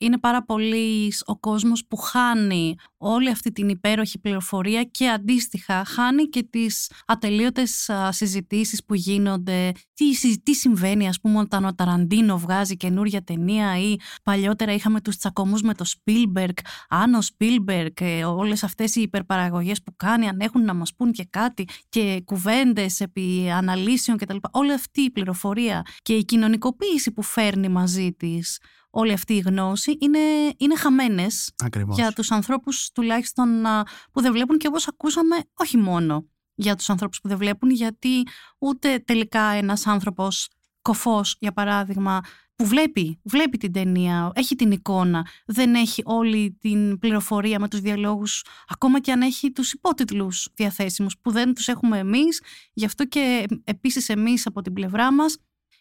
είναι 0.00 0.18
πάρα 0.18 0.44
πολύ 0.44 1.12
ο 1.24 1.36
κόσμος 1.36 1.84
που 1.88 1.96
χάνει 1.96 2.74
όλη 2.96 3.30
αυτή 3.30 3.52
την 3.52 3.68
υπέροχη 3.68 4.18
πληροφορία 4.18 4.82
και 4.82 5.08
αντίστοιχα 5.08 5.84
χάνει 5.84 6.24
και 6.24 6.42
τις 6.50 6.90
ατελείωτες 7.06 7.88
α, 7.88 8.12
συζητήσεις 8.12 8.84
που 8.84 8.94
γίνονται. 8.94 9.72
Τι, 9.94 10.14
συ- 10.14 10.42
τι 10.42 10.54
συμβαίνει 10.54 11.08
ας 11.08 11.20
πούμε 11.20 11.38
όταν 11.38 11.64
ο 11.64 11.74
Ταραντίνο 11.74 12.38
βγάζει 12.38 12.76
καινούρια 12.76 13.22
ταινία 13.22 13.78
ή 13.78 13.96
παλιότερα 14.22 14.72
είχαμε 14.72 15.00
τους 15.00 15.16
τσακωμούς 15.16 15.62
με 15.62 15.74
το 15.74 15.84
Spielberg, 15.88 16.58
αν 16.88 17.14
ο 17.14 17.18
Spielberg 17.22 17.86
και 17.94 18.24
όλες 18.26 18.62
αυτές 18.64 18.94
οι 18.96 19.00
υπερπαραγωγές 19.00 19.82
που 19.82 19.94
κάνει 19.96 20.28
αν 20.28 20.40
έχουν 20.40 20.64
να 20.64 20.74
μας 20.74 20.94
πούν 20.94 21.12
και 21.12 21.26
κάτι 21.30 21.64
και 21.88 22.22
κουβέντες 22.24 23.00
επί 23.00 23.50
αναλύσεων 23.50 24.18
κτλ. 24.18 24.36
Όλη 24.50 24.72
αυτή 24.72 25.00
η 25.00 25.10
πληροφορία 25.10 25.82
και 26.02 26.14
η 26.14 26.24
κοινωνικοποίηση 26.24 27.12
που 27.12 27.22
φέρνει 27.22 27.68
μαζί 27.68 28.12
της 28.14 28.60
όλη 28.90 29.12
αυτή 29.12 29.34
η 29.34 29.38
γνώση 29.38 29.96
είναι, 30.00 30.18
είναι 30.56 30.76
χαμένες 30.76 31.52
Ακριβώς. 31.64 31.96
για 31.96 32.12
τους 32.12 32.30
ανθρώπους 32.30 32.90
τουλάχιστον 32.94 33.66
α, 33.66 33.82
που 34.12 34.20
δεν 34.20 34.32
βλέπουν 34.32 34.58
και 34.58 34.66
όπως 34.66 34.88
ακούσαμε 34.88 35.36
όχι 35.54 35.76
μόνο 35.76 36.28
για 36.54 36.74
τους 36.74 36.90
ανθρώπους 36.90 37.20
που 37.20 37.28
δεν 37.28 37.38
βλέπουν 37.38 37.70
γιατί 37.70 38.22
ούτε 38.58 38.98
τελικά 38.98 39.42
ένας 39.42 39.86
άνθρωπος 39.86 40.48
κοφός 40.82 41.36
για 41.40 41.52
παράδειγμα 41.52 42.20
που 42.56 42.66
βλέπει, 42.66 43.20
βλέπει 43.22 43.58
την 43.58 43.72
ταινία, 43.72 44.30
έχει 44.34 44.54
την 44.54 44.70
εικόνα, 44.70 45.26
δεν 45.46 45.74
έχει 45.74 46.02
όλη 46.04 46.56
την 46.60 46.98
πληροφορία 46.98 47.58
με 47.58 47.68
τους 47.68 47.80
διαλόγους, 47.80 48.44
ακόμα 48.68 49.00
και 49.00 49.12
αν 49.12 49.22
έχει 49.22 49.52
τους 49.52 49.72
υπότιτλους 49.72 50.48
διαθέσιμους 50.54 51.18
που 51.18 51.30
δεν 51.30 51.54
τους 51.54 51.68
έχουμε 51.68 51.98
εμείς, 51.98 52.42
γι' 52.72 52.84
αυτό 52.84 53.06
και 53.06 53.46
επίσης 53.64 54.08
εμείς 54.08 54.46
από 54.46 54.62
την 54.62 54.72
πλευρά 54.72 55.12
μας 55.12 55.36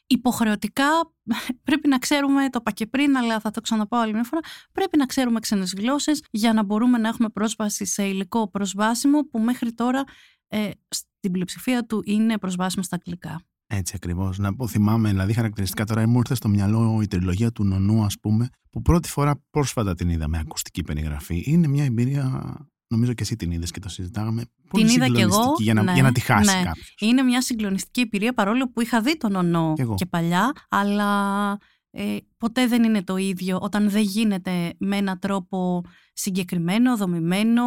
υποχρεωτικά 0.07 0.87
πρέπει 1.67 1.87
να 1.87 1.97
ξέρουμε, 1.97 2.49
το 2.49 2.57
είπα 2.61 2.71
και 2.71 2.85
πριν, 2.85 3.17
αλλά 3.17 3.39
θα 3.39 3.51
το 3.51 3.61
ξαναπάω 3.61 4.01
άλλη 4.01 4.13
μια 4.13 4.23
φορά, 4.23 4.41
πρέπει 4.71 4.97
να 4.97 5.05
ξέρουμε 5.05 5.39
ξένες 5.39 5.73
γλώσσες 5.77 6.23
για 6.31 6.53
να 6.53 6.63
μπορούμε 6.63 6.97
να 6.97 7.07
έχουμε 7.07 7.29
πρόσβαση 7.29 7.85
σε 7.85 8.03
υλικό 8.03 8.49
προσβάσιμο 8.49 9.21
που 9.21 9.39
μέχρι 9.39 9.73
τώρα 9.73 10.03
ε, 10.47 10.69
στην 10.87 11.31
πλειοψηφία 11.31 11.85
του 11.85 12.01
είναι 12.05 12.37
προσβάσιμο 12.37 12.83
στα 12.83 12.95
αγγλικά. 12.95 13.41
Έτσι 13.67 13.93
ακριβώς. 13.95 14.37
Να 14.37 14.55
πω, 14.55 14.67
θυμάμαι, 14.67 15.09
δηλαδή 15.09 15.33
χαρακτηριστικά 15.33 15.85
τώρα 15.85 16.07
μου 16.07 16.17
ήρθε 16.17 16.35
στο 16.35 16.47
μυαλό 16.47 16.99
η 17.01 17.07
τριλογία 17.07 17.51
του 17.51 17.63
Νονού, 17.63 18.03
ας 18.03 18.19
πούμε, 18.19 18.49
που 18.69 18.81
πρώτη 18.81 19.09
φορά 19.09 19.43
πρόσφατα 19.49 19.95
την 19.95 20.09
είδα 20.09 20.27
με 20.27 20.39
ακουστική 20.39 20.81
περιγραφή. 20.83 21.43
Είναι 21.45 21.67
μια 21.67 21.83
εμπειρία, 21.83 22.55
νομίζω 22.93 23.13
και 23.13 23.23
εσύ 23.23 23.35
την 23.35 23.51
είδες 23.51 23.71
και 23.71 23.79
το 23.79 23.89
συζητάγαμε. 23.89 24.45
Πολύ 24.69 24.85
Την 24.85 24.95
είδα 24.95 25.05
κι 25.07 25.21
εγώ, 25.21 25.31
συγκλονιστική 25.31 25.63
για 25.63 25.73
να, 25.73 25.83
ναι, 25.83 25.93
για 25.93 26.03
να 26.03 26.11
τη 26.11 26.19
χάσει 26.19 26.55
ναι. 26.57 26.63
κάποιος. 26.63 26.95
Είναι 26.99 27.21
μια 27.21 27.41
συγκλονιστική 27.41 28.01
εμπειρία 28.01 28.33
παρόλο 28.33 28.71
που 28.71 28.81
είχα 28.81 29.01
δει 29.01 29.17
τον 29.17 29.35
ονό 29.35 29.73
Κι 29.75 29.81
εγώ. 29.81 29.95
και 29.95 30.05
παλιά, 30.05 30.51
αλλά 30.69 31.57
ε, 31.91 32.17
ποτέ 32.37 32.67
δεν 32.67 32.83
είναι 32.83 33.03
το 33.03 33.17
ίδιο 33.17 33.59
όταν 33.61 33.89
δεν 33.89 34.01
γίνεται 34.01 34.73
με 34.77 34.97
έναν 34.97 35.19
τρόπο 35.19 35.83
συγκεκριμένο, 36.13 36.97
δομημένο, 36.97 37.63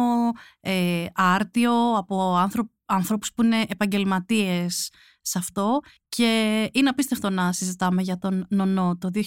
ε, 0.59 1.05
άρτιο 1.13 1.93
από 1.97 2.35
άνθρω- 2.35 2.69
ανθρώπους 2.85 3.33
που 3.33 3.43
είναι 3.43 3.65
επαγγελματίες 3.67 4.91
σε 5.21 5.37
αυτό 5.37 5.79
και 6.09 6.25
είναι 6.73 6.89
απίστευτο 6.89 7.29
να 7.29 7.51
συζητάμε 7.51 8.01
για 8.01 8.17
τον 8.17 8.45
Νονό 8.49 8.97
το 8.97 9.09
2022 9.13 9.21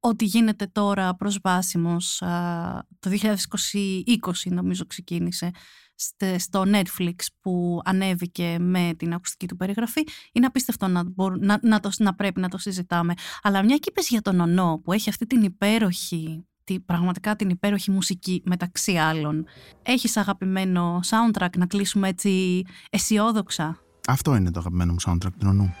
ότι 0.00 0.24
γίνεται 0.24 0.66
τώρα 0.66 1.14
προσβάσιμος 1.14 2.22
α, 2.22 2.86
το 2.98 3.10
2020 3.10 4.50
νομίζω 4.50 4.86
ξεκίνησε 4.86 5.50
στε- 5.94 6.38
στο 6.40 6.64
Netflix 6.66 7.14
που 7.40 7.80
ανέβηκε 7.84 8.56
με 8.60 8.94
την 8.96 9.12
ακουστική 9.12 9.46
του 9.46 9.56
περιγραφή 9.56 10.02
είναι 10.32 10.46
απίστευτο 10.46 10.86
να, 10.86 11.02
μπορ- 11.04 11.42
να, 11.44 11.58
να, 11.62 11.80
το, 11.80 11.90
να 11.98 12.14
πρέπει 12.14 12.40
να 12.40 12.48
το 12.48 12.58
συζητάμε 12.58 13.14
αλλά 13.42 13.64
μια 13.64 13.76
και 13.76 13.88
είπες 13.90 14.08
για 14.08 14.22
τον 14.22 14.40
Ονό 14.40 14.80
που 14.84 14.92
έχει 14.92 15.08
αυτή 15.08 15.26
την 15.26 15.42
υπέροχη 15.42 16.46
τη, 16.64 16.80
πραγματικά 16.80 17.36
την 17.36 17.48
υπέροχη 17.48 17.90
μουσική 17.90 18.42
μεταξύ 18.44 18.96
άλλων 18.96 19.46
έχεις 19.82 20.16
αγαπημένο 20.16 21.00
soundtrack 21.10 21.56
να 21.58 21.66
κλείσουμε 21.66 22.08
έτσι 22.08 22.62
αισιόδοξα; 22.90 23.78
Αυτό 24.08 24.34
είναι 24.36 24.50
το 24.50 24.58
αγαπημένο 24.60 24.92
μου 24.92 24.98
soundtrack 25.06 25.32
του 25.38 25.44
Νονού. 25.46 25.74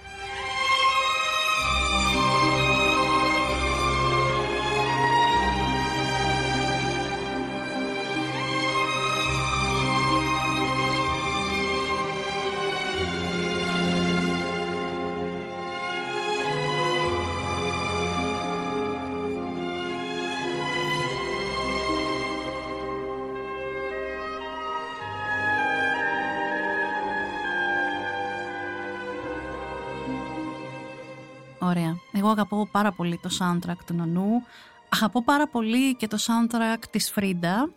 Ωραία. 31.68 31.96
Εγώ 32.12 32.28
αγαπώ 32.28 32.68
πάρα 32.72 32.92
πολύ 32.92 33.20
το 33.22 33.28
soundtrack 33.38 33.78
του 33.86 33.94
Νονού. 33.94 34.42
Αγαπώ 34.88 35.24
πάρα 35.24 35.48
πολύ 35.48 35.96
και 35.96 36.06
το 36.06 36.16
soundtrack 36.20 36.82
της 36.90 37.10
Φρίντα. 37.10 37.70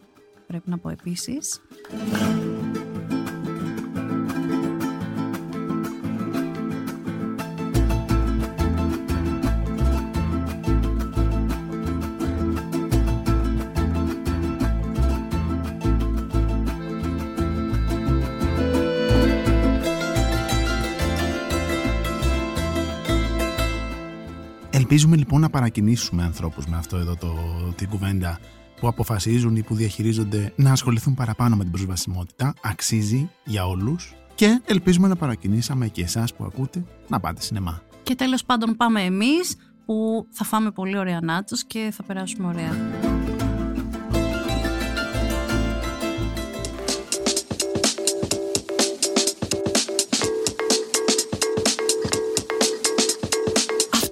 Πρέπει 0.48 0.70
να 0.70 0.78
πω 0.78 0.90
επίσης. 0.90 1.62
Ελπίζουμε 24.92 25.18
λοιπόν 25.18 25.42
να 25.42 25.50
παρακινήσουμε 25.50 26.24
ανθρώπους 26.24 26.66
με 26.66 26.78
αυτό 26.78 26.98
εδώ 26.98 27.16
το, 27.16 27.36
την 27.76 27.90
κουβέντα 27.90 28.40
που 28.80 28.88
αποφασίζουν 28.88 29.56
ή 29.56 29.64
που 29.64 29.76
διαχειρίζονται 29.76 30.54
να 30.56 30.72
ασχοληθούν 30.72 31.14
παραπάνω 31.14 31.56
με 31.56 31.64
την 31.64 31.72
προσβασιμότητα. 31.72 32.54
Αξίζει 32.62 33.30
για 33.44 33.68
όλους 33.68 34.16
και 34.36 34.62
ελπίζουμε 34.66 35.08
να 35.08 35.16
παρακινήσαμε 35.16 35.88
και 35.88 36.02
εσάς 36.02 36.34
που 36.34 36.44
ακούτε 36.44 36.84
να 37.08 37.20
πάτε 37.20 37.42
σινεμά. 37.42 37.82
Και 38.04 38.16
τέλος 38.16 38.46
πάντων 38.46 38.76
πάμε 38.76 39.02
εμείς 39.02 39.56
που 39.86 40.28
θα 40.30 40.44
φάμε 40.44 40.72
πολύ 40.72 40.98
ωραία 40.98 41.20
νάτσος 41.22 41.64
και 41.64 41.90
θα 41.94 42.04
περάσουμε 42.04 42.48
ωραία. 42.48 43.11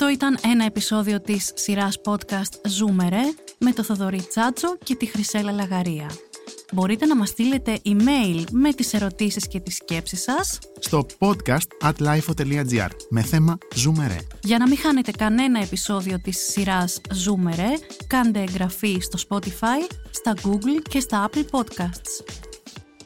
Αυτό 0.10 0.26
ήταν 0.26 0.52
ένα 0.52 0.66
επεισόδιο 0.66 1.22
της 1.22 1.52
σειράς 1.56 2.02
podcast 2.06 2.54
Zoomere 2.54 3.54
με 3.58 3.72
το 3.72 3.84
Θοδωρή 3.84 4.22
Τσάτσο 4.22 4.78
και 4.84 4.96
τη 4.96 5.06
Χρυσέλα 5.06 5.52
Λαγαρία. 5.52 6.10
Μπορείτε 6.74 7.06
να 7.06 7.16
μας 7.16 7.30
στείλετε 7.30 7.80
email 7.86 8.44
με 8.52 8.74
τις 8.74 8.94
ερωτήσεις 8.94 9.48
και 9.48 9.60
τις 9.60 9.76
σκέψεις 9.76 10.22
σας 10.22 10.60
Στο 10.80 11.06
podcast 11.20 11.90
at 11.90 11.94
lifeo.gr 11.98 12.88
με 13.10 13.22
θέμα 13.22 13.58
Zoomere. 13.76 14.20
Για 14.44 14.58
να 14.58 14.68
μην 14.68 14.78
χάνετε 14.78 15.12
κανένα 15.12 15.62
επεισόδιο 15.62 16.22
της 16.22 16.38
σειράς 16.38 17.02
Zoomere, 17.10 17.80
κάντε 18.08 18.40
εγγραφή 18.40 19.00
στο 19.00 19.20
Spotify, 19.30 19.94
στα 20.10 20.34
Google 20.44 20.82
και 20.90 21.00
στα 21.00 21.30
Apple 21.30 21.46
Podcasts. 21.60 22.26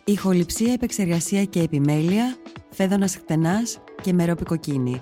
Ηχοληψία, 0.04 0.74
επεξεργασία 0.74 1.44
και 1.44 1.60
επιμέλεια, 1.60 2.38
φέδωνας 2.70 3.16
χτενάς 3.16 3.78
και 4.02 4.14
μερόπικοκίνη. 4.14 5.02